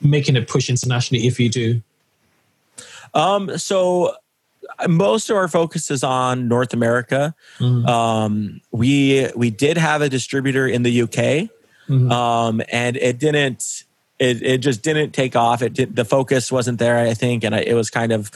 [0.00, 1.82] making a push internationally if you do?
[3.14, 4.14] Um, so
[4.88, 7.34] most of our focus is on North America.
[7.58, 7.86] Mm-hmm.
[7.86, 11.10] Um, we we did have a distributor in the UK,
[11.88, 12.10] mm-hmm.
[12.10, 13.84] um, and it didn't.
[14.18, 15.60] It, it just didn't take off.
[15.60, 18.30] It did, the focus wasn't there, I think, and it was kind of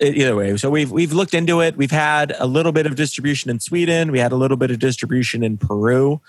[0.00, 0.56] either way.
[0.56, 1.76] So we've we've looked into it.
[1.76, 4.10] We've had a little bit of distribution in Sweden.
[4.10, 6.20] We had a little bit of distribution in Peru.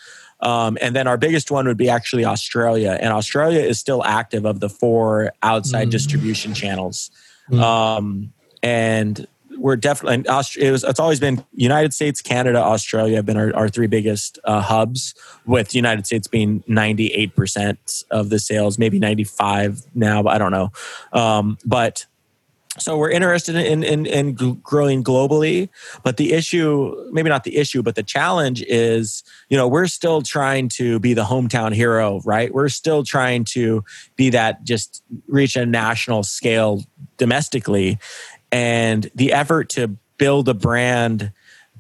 [0.42, 2.98] Um, and then our biggest one would be actually Australia.
[3.00, 5.92] And Australia is still active of the four outside mm.
[5.92, 7.12] distribution channels.
[7.52, 7.60] Mm.
[7.60, 8.34] Um,
[8.64, 10.26] and we're definitely
[10.60, 14.40] it was, it's always been United States, Canada, Australia have been our, our three biggest
[14.44, 15.14] uh, hubs.
[15.46, 20.34] With United States being ninety eight percent of the sales, maybe ninety five now, but
[20.34, 20.72] I don't know.
[21.14, 22.06] Um, but
[22.80, 25.68] so we're interested in, in, in growing globally
[26.04, 30.22] but the issue maybe not the issue but the challenge is you know we're still
[30.22, 33.84] trying to be the hometown hero right we're still trying to
[34.16, 36.82] be that just reach a national scale
[37.18, 38.00] domestically
[38.52, 41.32] and the effort to build a brand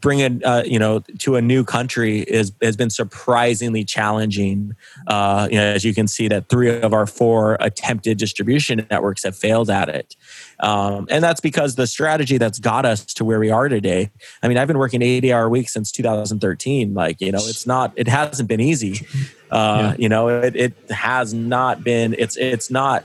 [0.02, 4.76] bring it uh, you know to a new country is has been surprisingly challenging.
[5.08, 9.24] Uh, you know as you can see that three of our four attempted distribution networks
[9.24, 10.16] have failed at it.
[10.60, 14.12] Um, and that's because the strategy that's got us to where we are today
[14.44, 17.94] i mean i've been working 80 hour weeks since 2013 like you know it's not
[17.96, 19.06] it hasn't been easy.
[19.50, 19.96] Uh, yeah.
[19.98, 23.04] you know it, it has not been it's it's not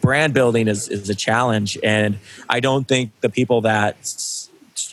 [0.00, 2.18] brand building is is a challenge, and
[2.48, 3.96] I don't think the people that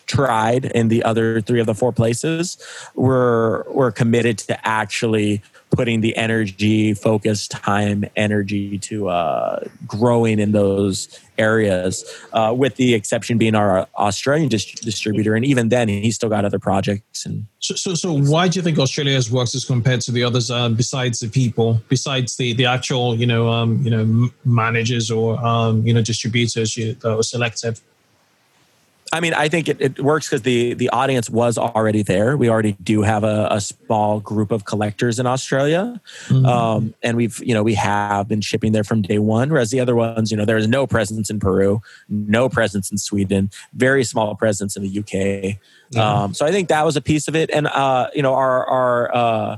[0.05, 2.57] tried in the other three of the four places
[2.95, 5.41] were were committed to actually
[5.71, 11.07] putting the energy, focus, time, energy to uh, growing in those
[11.37, 12.03] areas.
[12.33, 16.43] Uh, with the exception being our Australian dis- distributor, and even then, he's still got
[16.45, 17.25] other projects.
[17.25, 20.23] And So, so, so why do you think Australia has worked as compared to the
[20.23, 20.51] others?
[20.51, 25.37] Um, besides the people, besides the the actual, you know, um, you know, managers or
[25.45, 27.79] um, you know, distributors you, that were selected.
[29.11, 32.37] I mean, I think it, it works because the the audience was already there.
[32.37, 35.99] We already do have a, a small group of collectors in Australia,
[36.45, 39.49] um, and we've you know we have been shipping there from day one.
[39.49, 42.97] Whereas the other ones, you know, there is no presence in Peru, no presence in
[42.97, 45.57] Sweden, very small presence in the UK.
[45.99, 48.65] Um, so I think that was a piece of it, and uh, you know, our
[48.67, 49.57] our uh,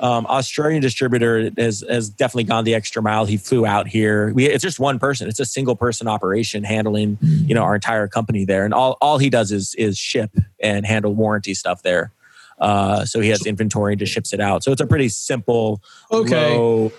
[0.00, 3.26] um, Australian distributor has has definitely gone the extra mile.
[3.26, 4.32] He flew out here.
[4.32, 5.28] We, it's just one person.
[5.28, 9.18] It's a single person operation handling you know our entire company there, and all all
[9.18, 10.30] he does is is ship
[10.60, 12.12] and handle warranty stuff there.
[12.58, 14.62] Uh, so he has inventory and just ships it out.
[14.64, 15.80] So it's a pretty simple.
[16.10, 16.56] Okay.
[16.56, 16.92] low-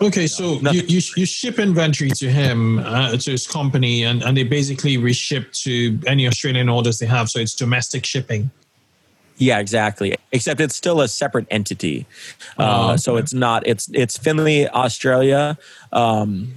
[0.00, 4.36] Okay, so you, you you ship inventory to him uh, to his company, and and
[4.36, 7.28] they basically reship to any Australian orders they have.
[7.28, 8.48] So it's domestic shipping.
[9.38, 10.16] Yeah, exactly.
[10.32, 12.06] Except it's still a separate entity.
[12.58, 13.66] Uh, Oh, So it's not.
[13.66, 15.56] It's it's Findlay, Australia.
[15.92, 16.52] Um,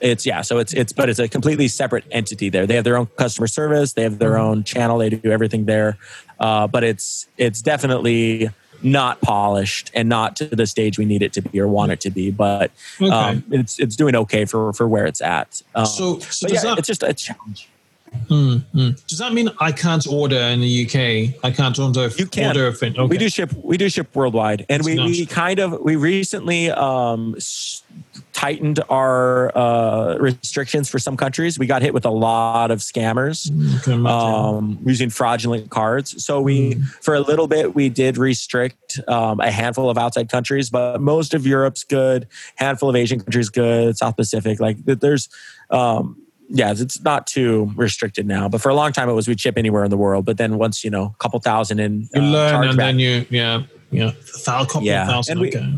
[0.00, 0.42] it's yeah.
[0.42, 2.48] So it's it's but it's a completely separate entity.
[2.50, 3.92] There, they have their own customer service.
[3.92, 4.40] They have their Mm-hmm.
[4.50, 4.98] own channel.
[4.98, 5.96] They do everything there.
[6.40, 8.50] Uh, but it's it's definitely
[8.82, 12.00] not polished and not to the stage we need it to be or want it
[12.00, 12.30] to be.
[12.30, 12.70] But
[13.00, 13.10] Okay.
[13.10, 15.62] um, it's it's doing okay for for where it's at.
[15.74, 17.68] Um, So- so yeah, that- it's just a challenge.
[19.06, 21.44] Does that mean I can't order in the UK?
[21.44, 22.08] I can't order.
[22.08, 22.48] You can.
[22.48, 22.72] order a.
[22.72, 23.02] Okay.
[23.02, 23.52] We do ship.
[23.52, 27.36] We do ship worldwide, and we, we kind of we recently um,
[28.32, 31.58] tightened our uh, restrictions for some countries.
[31.58, 36.22] We got hit with a lot of scammers Okay, um, using fraudulent cards.
[36.24, 40.68] So we, for a little bit, we did restrict um, a handful of outside countries,
[40.68, 42.28] but most of Europe's good.
[42.56, 43.96] Handful of Asian countries good.
[43.96, 45.28] South Pacific, like there's.
[45.70, 49.40] Um, yeah, it's not too restricted now, but for a long time it was we'd
[49.40, 50.24] ship anywhere in the world.
[50.24, 52.98] But then once you know, a couple thousand in you uh, learn, and chargeback- then
[52.98, 54.12] you yeah yeah
[54.44, 55.32] thou- couple Yeah, thousand.
[55.32, 55.72] and we- okay.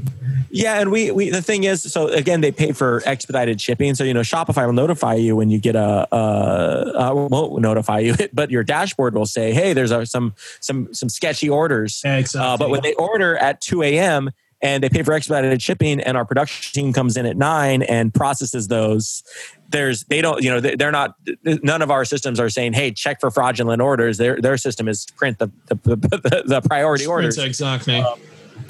[0.50, 3.94] Yeah, and we we the thing is, so again, they pay for expedited shipping.
[3.94, 7.98] So you know, Shopify will notify you when you get a, uh, uh won't notify
[7.98, 12.16] you, but your dashboard will say, "Hey, there's a, some some some sketchy orders." Yeah,
[12.16, 12.48] exactly.
[12.50, 14.30] Uh, but when they order at 2 a.m.
[14.62, 18.14] and they pay for expedited shipping, and our production team comes in at nine and
[18.14, 19.22] processes those,
[19.68, 21.14] there's they don't you know they- they're not
[21.44, 25.06] none of our systems are saying, "Hey, check for fraudulent orders." Their their system is
[25.16, 27.38] print the the, the, the priority orders.
[27.38, 28.04] exactly.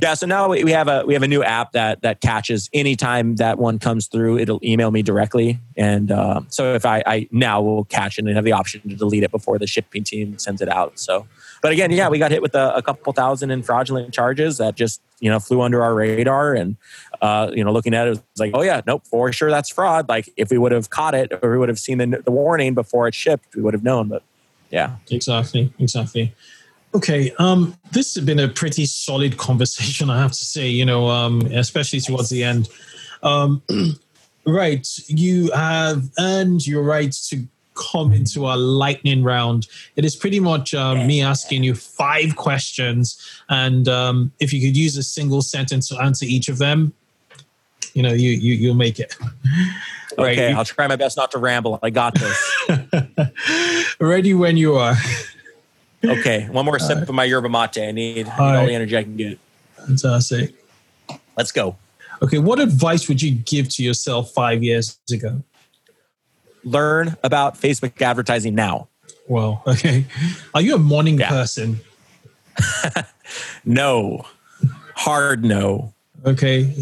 [0.00, 2.70] Yeah, so now we we have a we have a new app that that catches
[2.72, 7.28] anytime that one comes through, it'll email me directly, and uh, so if I, I
[7.32, 10.38] now will catch it and have the option to delete it before the shipping team
[10.38, 11.00] sends it out.
[11.00, 11.26] So,
[11.62, 14.76] but again, yeah, we got hit with a, a couple thousand in fraudulent charges that
[14.76, 16.76] just you know flew under our radar, and
[17.20, 19.70] uh, you know looking at it, it was like, oh yeah, nope, for sure that's
[19.70, 20.08] fraud.
[20.08, 22.74] Like if we would have caught it or we would have seen the, the warning
[22.74, 24.08] before it shipped, we would have known.
[24.08, 24.22] But
[24.70, 26.34] yeah, Exactly, exactly.
[26.94, 30.68] Okay, um, this has been a pretty solid conversation, I have to say.
[30.68, 32.68] You know, um, especially towards the end.
[33.22, 33.62] Um,
[34.46, 39.68] right, you have earned your right to come into our lightning round.
[39.96, 44.76] It is pretty much um, me asking you five questions, and um, if you could
[44.76, 46.92] use a single sentence to answer each of them,
[47.94, 49.16] you know, you you you'll make it.
[50.16, 50.38] Right.
[50.38, 51.78] okay, I'll try my best not to ramble.
[51.82, 53.96] I got this.
[54.00, 54.96] Ready when you are.
[56.04, 57.78] Okay, one more sip of my yerba mate.
[57.78, 58.66] I need, all, all right.
[58.66, 59.38] the energy I can get.
[59.76, 60.54] Fantastic.
[61.36, 61.76] Let's go.
[62.22, 65.42] Okay, what advice would you give to yourself five years ago?
[66.64, 68.88] Learn about Facebook advertising now.
[69.28, 70.04] Well, okay.
[70.54, 71.28] Are you a morning Yeah.
[71.28, 71.80] person?
[73.64, 74.24] No.
[74.94, 75.92] Hard no.
[76.24, 76.74] Okay.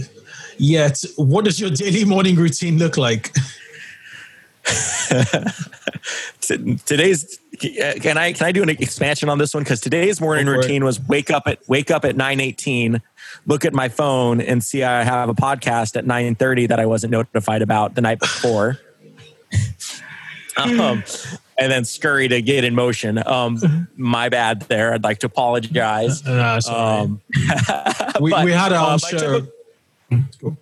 [0.59, 3.33] Yet, what does your daily morning routine look like?
[6.87, 10.55] Today's can I can I do an expansion on this one because today's morning for
[10.55, 10.59] it.
[10.59, 13.01] routine was wake up at wake up at nine eighteen,
[13.47, 16.87] look at my phone and see I have a podcast at nine thirty that I
[16.87, 18.79] wasn't notified about the night before,
[20.57, 21.03] um,
[21.59, 23.23] and then scurry to get in motion.
[23.27, 24.93] Um, my bad there.
[24.93, 26.27] I'd like to apologize.
[26.27, 27.01] Uh, sorry.
[27.01, 27.21] Um,
[28.21, 29.47] we, but, we had our uh, my show.
[30.31, 30.59] typical-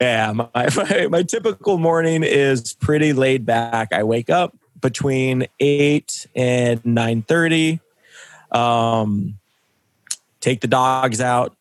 [0.00, 3.92] Yeah, my, my, my typical morning is pretty laid back.
[3.92, 7.80] I wake up between eight and nine thirty.
[8.52, 9.38] Um,
[10.40, 11.54] take the dogs out.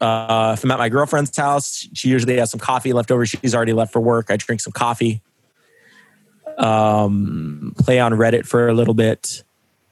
[0.00, 3.24] Uh, if I'm at my girlfriend's house, she usually has some coffee left over.
[3.24, 4.26] She's already left for work.
[4.28, 5.22] I drink some coffee,
[6.58, 9.44] um, play on Reddit for a little bit,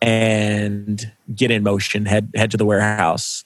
[0.03, 2.05] and get in motion.
[2.05, 3.45] Head head to the warehouse.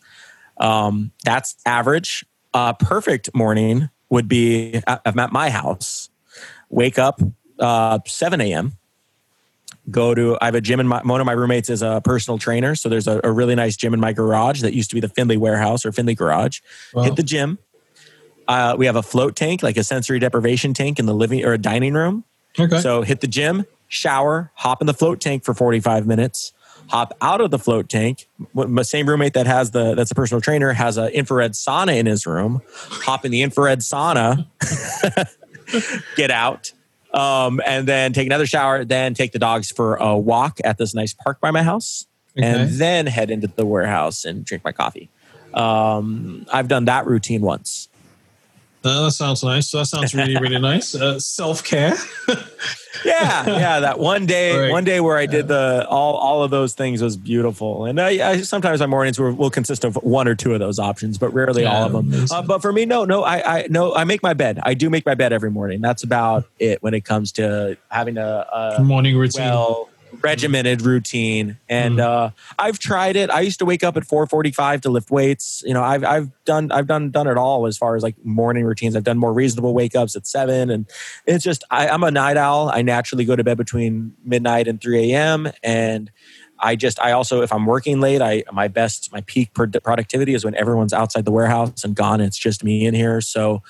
[0.59, 2.25] Um, that's average.
[2.55, 6.11] A perfect morning would be I'm at my house.
[6.71, 7.21] Wake up
[7.59, 8.73] uh, 7 a.m.
[9.91, 12.39] Go to I have a gym in my one of my roommates is a personal
[12.39, 15.01] trainer, so there's a, a really nice gym in my garage that used to be
[15.01, 16.61] the Findlay warehouse or Findlay garage.
[16.93, 17.05] Wow.
[17.05, 17.59] Hit the gym.
[18.49, 21.53] Uh, we have a float tank, like a sensory deprivation tank in the living or
[21.53, 22.25] a dining room.
[22.59, 22.81] Okay.
[22.81, 26.53] So hit the gym, shower, hop in the float tank for 45 minutes,
[26.89, 28.29] hop out of the float tank.
[28.55, 32.07] My same roommate that has the that's a personal trainer has an infrared sauna in
[32.07, 32.63] his room.
[32.75, 34.47] Hop in the infrared sauna,
[36.17, 36.73] get out,
[37.13, 38.85] um, and then take another shower.
[38.85, 42.07] Then take the dogs for a walk at this nice park by my house,
[42.37, 45.09] and then head into the warehouse and drink my coffee.
[45.55, 47.89] Um, I've done that routine once.
[48.87, 49.71] Uh, that sounds nice.
[49.73, 50.95] That sounds really, really nice.
[50.95, 51.95] Uh, Self care.
[53.05, 54.71] yeah yeah that one day Right.
[54.71, 58.31] one day where i did the all all of those things was beautiful and I,
[58.31, 61.29] I sometimes my mornings will, will consist of one or two of those options but
[61.35, 64.23] rarely all of them uh, but for me no no I, I no i make
[64.23, 67.33] my bed i do make my bed every morning that's about it when it comes
[67.33, 68.47] to having a,
[68.79, 69.45] a Morning routine.
[69.45, 69.91] well
[70.23, 71.59] regimented routine.
[71.69, 72.01] And Mm.
[72.01, 73.31] uh, i've tried it.
[73.31, 75.63] I used to wake up at 4.45 to lift weights.
[75.67, 78.65] You know i've, I've done i've done done it all as far as like morning
[78.65, 78.97] routines.
[78.97, 80.87] I've done more reasonable wake ups at 7 and
[81.27, 82.71] it's just I, i'm a night owl.
[82.73, 86.11] I naturally go to bed between midnight and 3 a.m and
[86.59, 90.45] I just I also if I'm working late, I my best my peak productivity is
[90.45, 92.21] when everyone's outside the warehouse and gone.
[92.21, 93.21] And it's just me in here.
[93.21, 93.63] So,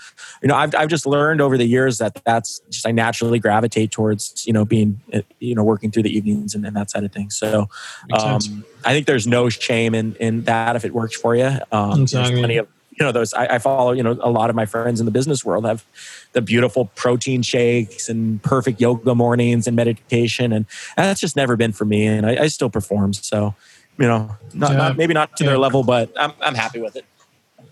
[0.43, 3.91] you know, I've I've just learned over the years that that's just I naturally gravitate
[3.91, 7.05] towards you know being uh, you know working through the evenings and, and that side
[7.05, 7.37] of things.
[7.37, 7.69] So,
[8.13, 11.59] um, I think there's no shame in in that if it works for you.
[11.73, 12.31] Um, Exactly.
[12.31, 12.69] There's plenty of
[12.99, 15.13] you know those I, I follow you know a lot of my friends in the
[15.13, 15.85] business world have
[16.33, 20.67] the beautiful protein shakes and perfect yoga mornings and meditation and
[20.97, 23.55] that's just never been for me and I, I still perform so
[23.99, 24.77] you know not, Yeah.
[24.79, 25.51] not maybe not to Yeah.
[25.51, 27.05] their level but I'm, I'm happy with it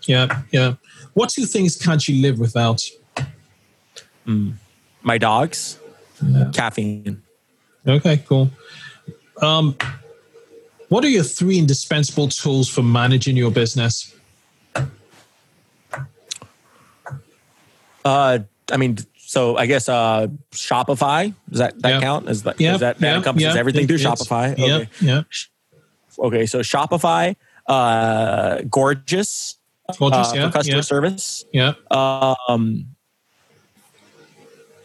[0.07, 0.75] Yeah, yeah.
[1.13, 2.81] What two things can't you live without?
[5.01, 5.79] my dogs
[6.23, 6.49] Yeah.
[6.53, 7.21] caffeine
[7.87, 8.49] Okay, cool.
[9.43, 9.75] Um,
[10.89, 14.14] what are your three indispensable tools for managing your business?
[18.05, 18.39] Uh
[18.71, 21.99] I mean so I guess uh Shopify does that that Yeah.
[22.01, 23.59] count is that, Yeah, is that, that yeah, encompasses yeah.
[23.59, 25.23] everything through Shopify Yeah, okay yeah.
[26.19, 27.35] okay so Shopify
[27.67, 29.57] uh Gorgias
[29.97, 31.73] Gorgias, uh, yeah, customer service Yeah.
[31.91, 32.95] Um,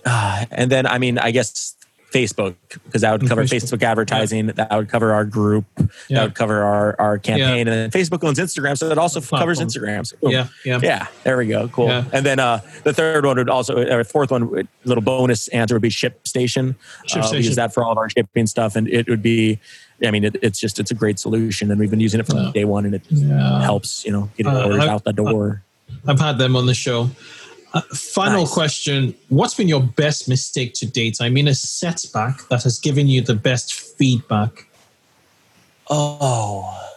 [0.04, 1.76] uh, and then I mean, I guess
[2.12, 2.56] Facebook
[2.86, 3.78] because that would cover Facebook.
[3.78, 4.46] Facebook, advertising.
[4.48, 5.64] That would cover our group.
[5.76, 5.86] Yeah.
[6.10, 7.66] That would cover our our campaign.
[7.66, 7.72] Yeah.
[7.72, 9.68] And then Facebook owns Instagram, so it also covers Platform.
[9.68, 10.06] Instagram.
[10.06, 10.16] So.
[10.22, 10.80] Yeah, yeah.
[10.82, 11.68] Yeah, there we go.
[11.68, 11.86] Cool.
[11.86, 12.04] Yeah.
[12.12, 15.82] And then uh, the third one would also, or fourth one, little bonus answer would
[15.82, 16.74] be ShipStation.
[17.06, 17.22] ShipStation.
[17.22, 19.58] Uh, we use that for all of our shipping stuff, and it would be.
[20.04, 22.38] I mean, it, it's just it's a great solution, and we've been using it from
[22.38, 22.52] Yeah.
[22.52, 23.62] day one, and it Yeah.
[23.62, 25.62] helps you know getting Uh, orders out the door.
[26.06, 27.10] I've had them on the show.
[27.72, 28.52] Uh, final Nice.
[28.52, 31.18] question What's been your best mistake to date?
[31.20, 34.66] I mean, a setback that has given you the best feedback.
[35.88, 36.88] Oh,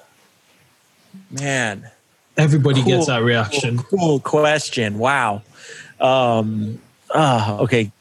[1.31, 1.89] man.
[2.37, 3.77] Everybody Cool, gets that reaction.
[3.77, 4.97] Cool, cool question.
[4.97, 5.43] Wow.
[5.99, 6.79] Um,
[7.13, 7.91] ah, okay.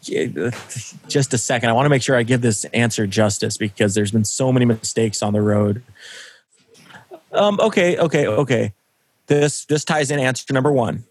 [1.09, 1.69] Just a second.
[1.69, 4.65] I want to make sure I give this answer justice because there's been so many
[4.65, 5.83] mistakes on the road.
[7.33, 8.73] Um, okay, okay, okay.
[9.27, 11.05] This this ties in answer number one.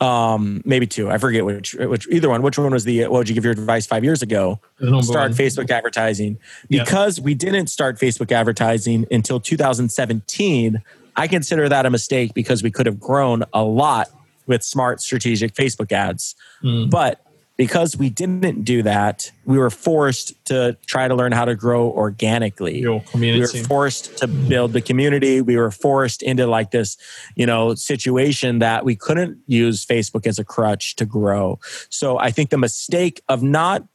[0.00, 1.10] Um, maybe two.
[1.10, 2.40] I forget which which either one.
[2.40, 4.58] Which one was the what would you give your advice five years ago?
[5.02, 5.32] Start.
[5.32, 6.38] Facebook advertising.
[6.68, 6.84] Yeah.
[6.84, 10.82] Because we didn't start Facebook advertising until 2017,
[11.16, 14.08] I consider that a mistake because we could have grown a lot
[14.46, 16.34] with smart strategic Facebook ads.
[16.64, 16.88] Mm.
[16.88, 17.20] But
[17.60, 21.90] because we didn't do that, we were forced to try to learn how to grow
[21.90, 22.80] organically.
[23.12, 25.42] We were forced to build the community.
[25.42, 26.96] We were forced into like this,
[27.36, 31.58] you know, situation that we couldn't use Facebook as a crutch to grow.
[31.90, 33.86] So I think the mistake of not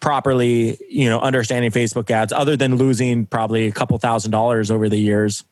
[0.00, 4.88] properly, you know, understanding Facebook ads, other than losing probably a couple thousand dollars over
[4.88, 5.44] the years.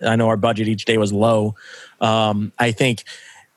[0.00, 1.56] I know our budget each day was low.
[2.00, 3.04] Um, I think,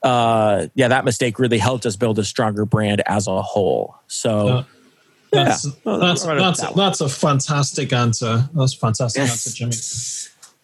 [0.04, 3.96] uh, yeah, that mistake really helped us build a stronger brand as a whole.
[4.08, 4.64] So, Uh,
[5.32, 5.72] That's Yeah.
[5.98, 8.48] that's Right that's, that that's a fantastic answer.
[8.54, 9.74] That's a fantastic answer, Jimmy.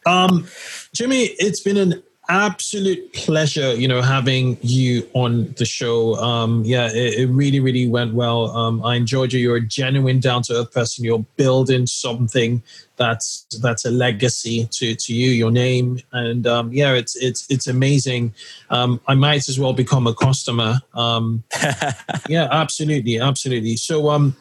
[0.06, 0.48] Um,
[0.94, 6.15] Jimmy, it's been an absolute pleasure, you know, having you on the show.
[6.15, 8.51] Um, yeah, it, it really, really went well.
[8.51, 9.39] Um, I enjoyed you.
[9.39, 11.03] You're a genuine, down to earth person.
[11.03, 12.61] You're building something
[12.97, 17.68] that's that's a legacy to to you, your name, and um, yeah, it's it's it's
[17.68, 18.34] amazing.
[18.69, 20.80] Um, I might as well become a customer.
[20.93, 21.43] Um,
[22.30, 23.77] yeah, absolutely, absolutely.
[23.77, 24.35] So, um,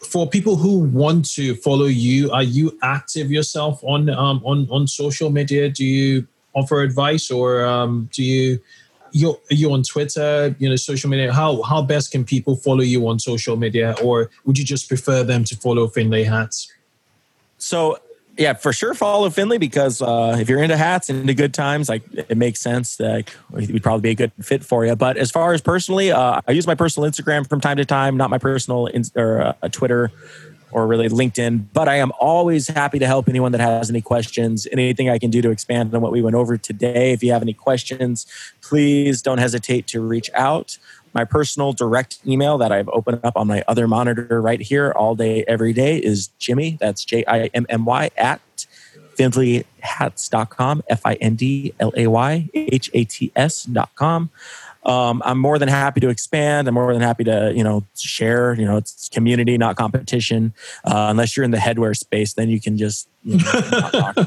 [0.00, 4.86] for people who want to follow you, are you active yourself on um, on on
[4.86, 5.70] social media?
[5.70, 8.60] Do you offer advice, or um, do you
[9.12, 10.54] you you on Twitter?
[10.58, 11.32] You know, social media.
[11.32, 15.22] How how best can people follow you on social media, or would you just prefer
[15.22, 16.72] them to follow Findlay Hats?
[17.58, 17.98] So
[18.38, 21.88] yeah, for sure follow Findlay because uh, if you're into hats and into good times,
[21.88, 24.96] like it makes sense that we'd probably be a good fit for you.
[24.96, 28.16] But as far as personally, uh, I use my personal Instagram from time to time,
[28.16, 30.10] not my personal in, or uh, Twitter
[30.72, 31.66] or really LinkedIn.
[31.72, 35.30] But I am always happy to help anyone that has any questions, anything I can
[35.30, 37.12] do to expand on what we went over today.
[37.12, 38.26] If you have any questions,
[38.60, 40.78] please don't hesitate to reach out
[41.14, 45.14] my personal direct email that I've opened up on my other monitor right here all
[45.14, 46.78] day, every day is Jimmy.
[46.80, 48.40] That's J I M M Y at
[49.16, 54.30] FindlayHats.com, F I N D L A Y H A T S.com.
[54.84, 56.68] Um, I'm more than happy to expand.
[56.68, 58.54] I'm more than happy to, you know, share.
[58.54, 60.54] You know, it's community, not competition.
[60.84, 64.12] Uh, unless you're in the headwear space, then you can just oh,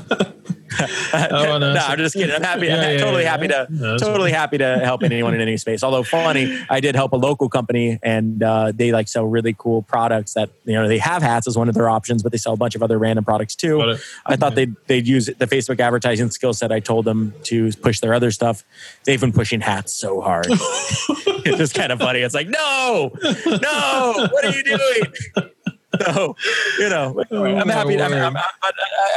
[1.14, 2.34] no, no, I'm just kidding.
[2.34, 2.68] I'm happy.
[2.68, 5.58] Yeah, I'm yeah, totally yeah, happy to no, totally happy to help anyone in any
[5.58, 5.84] space.
[5.84, 9.82] Although funny, I did help a local company, and uh, they like sell really cool
[9.82, 10.34] products.
[10.34, 12.58] That you know they have hats as one of their options, but they sell a
[12.58, 13.98] bunch of other random products too.
[14.26, 18.00] I thought they'd they'd use the Facebook advertising skill set I told them to push
[18.00, 18.64] their other stuff.
[19.04, 20.48] They've been pushing hats so hard.
[20.50, 22.20] it's just kind of funny.
[22.20, 25.52] It's like no, no, what are you doing?
[26.06, 26.36] so
[26.80, 28.44] you know oh, i'm happy I'm, I'm, I'm,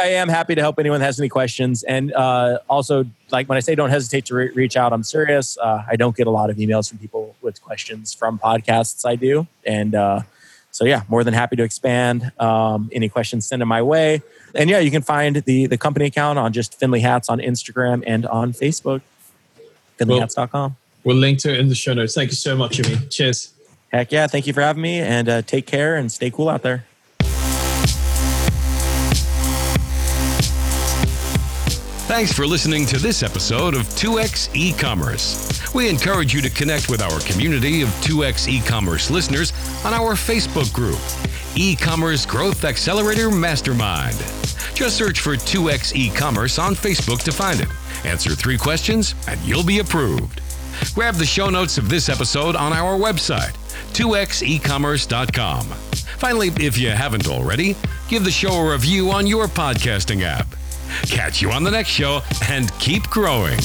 [0.01, 1.83] I am happy to help anyone that has any questions.
[1.83, 5.59] And uh, also like when i say don't hesitate to re- reach out i'm serious.
[5.59, 9.05] Uh, i don't get a lot of emails from people with questions from podcasts.
[9.05, 9.47] I do.
[9.65, 10.23] And uh,
[10.71, 14.23] so yeah more than happy to expand um, any questions send them my way.
[14.55, 18.05] And yeah you can find the the company account on just Findlay hats on instagram
[18.07, 19.03] and on facebook.
[19.99, 22.15] Findlayhats.com we'll link to it in the show notes.
[22.15, 22.97] Thank you so much jimmy.
[23.09, 23.53] Cheers
[23.91, 24.27] Heck yeah.
[24.27, 26.85] Thank you for having me and uh, take care and stay cool out there.
[32.09, 35.75] Thanks for listening to this episode of 2X E-commerce.
[35.75, 39.53] We encourage you to connect with our community of 2X e-commerce listeners
[39.85, 40.99] on our Facebook group,
[41.55, 44.17] E-commerce Growth Accelerator Mastermind.
[44.75, 47.69] Just search for 2X e-commerce on Facebook to find it.
[48.07, 50.41] Answer three questions and you'll be approved.
[50.95, 53.55] Grab the show notes of this episode on our website
[53.93, 55.67] 2xecommerce.com.
[56.19, 57.77] Finally, if you haven't already,
[58.09, 60.47] give the show a review on your podcasting app.
[61.03, 63.59] Catch you on the next show and keep growing.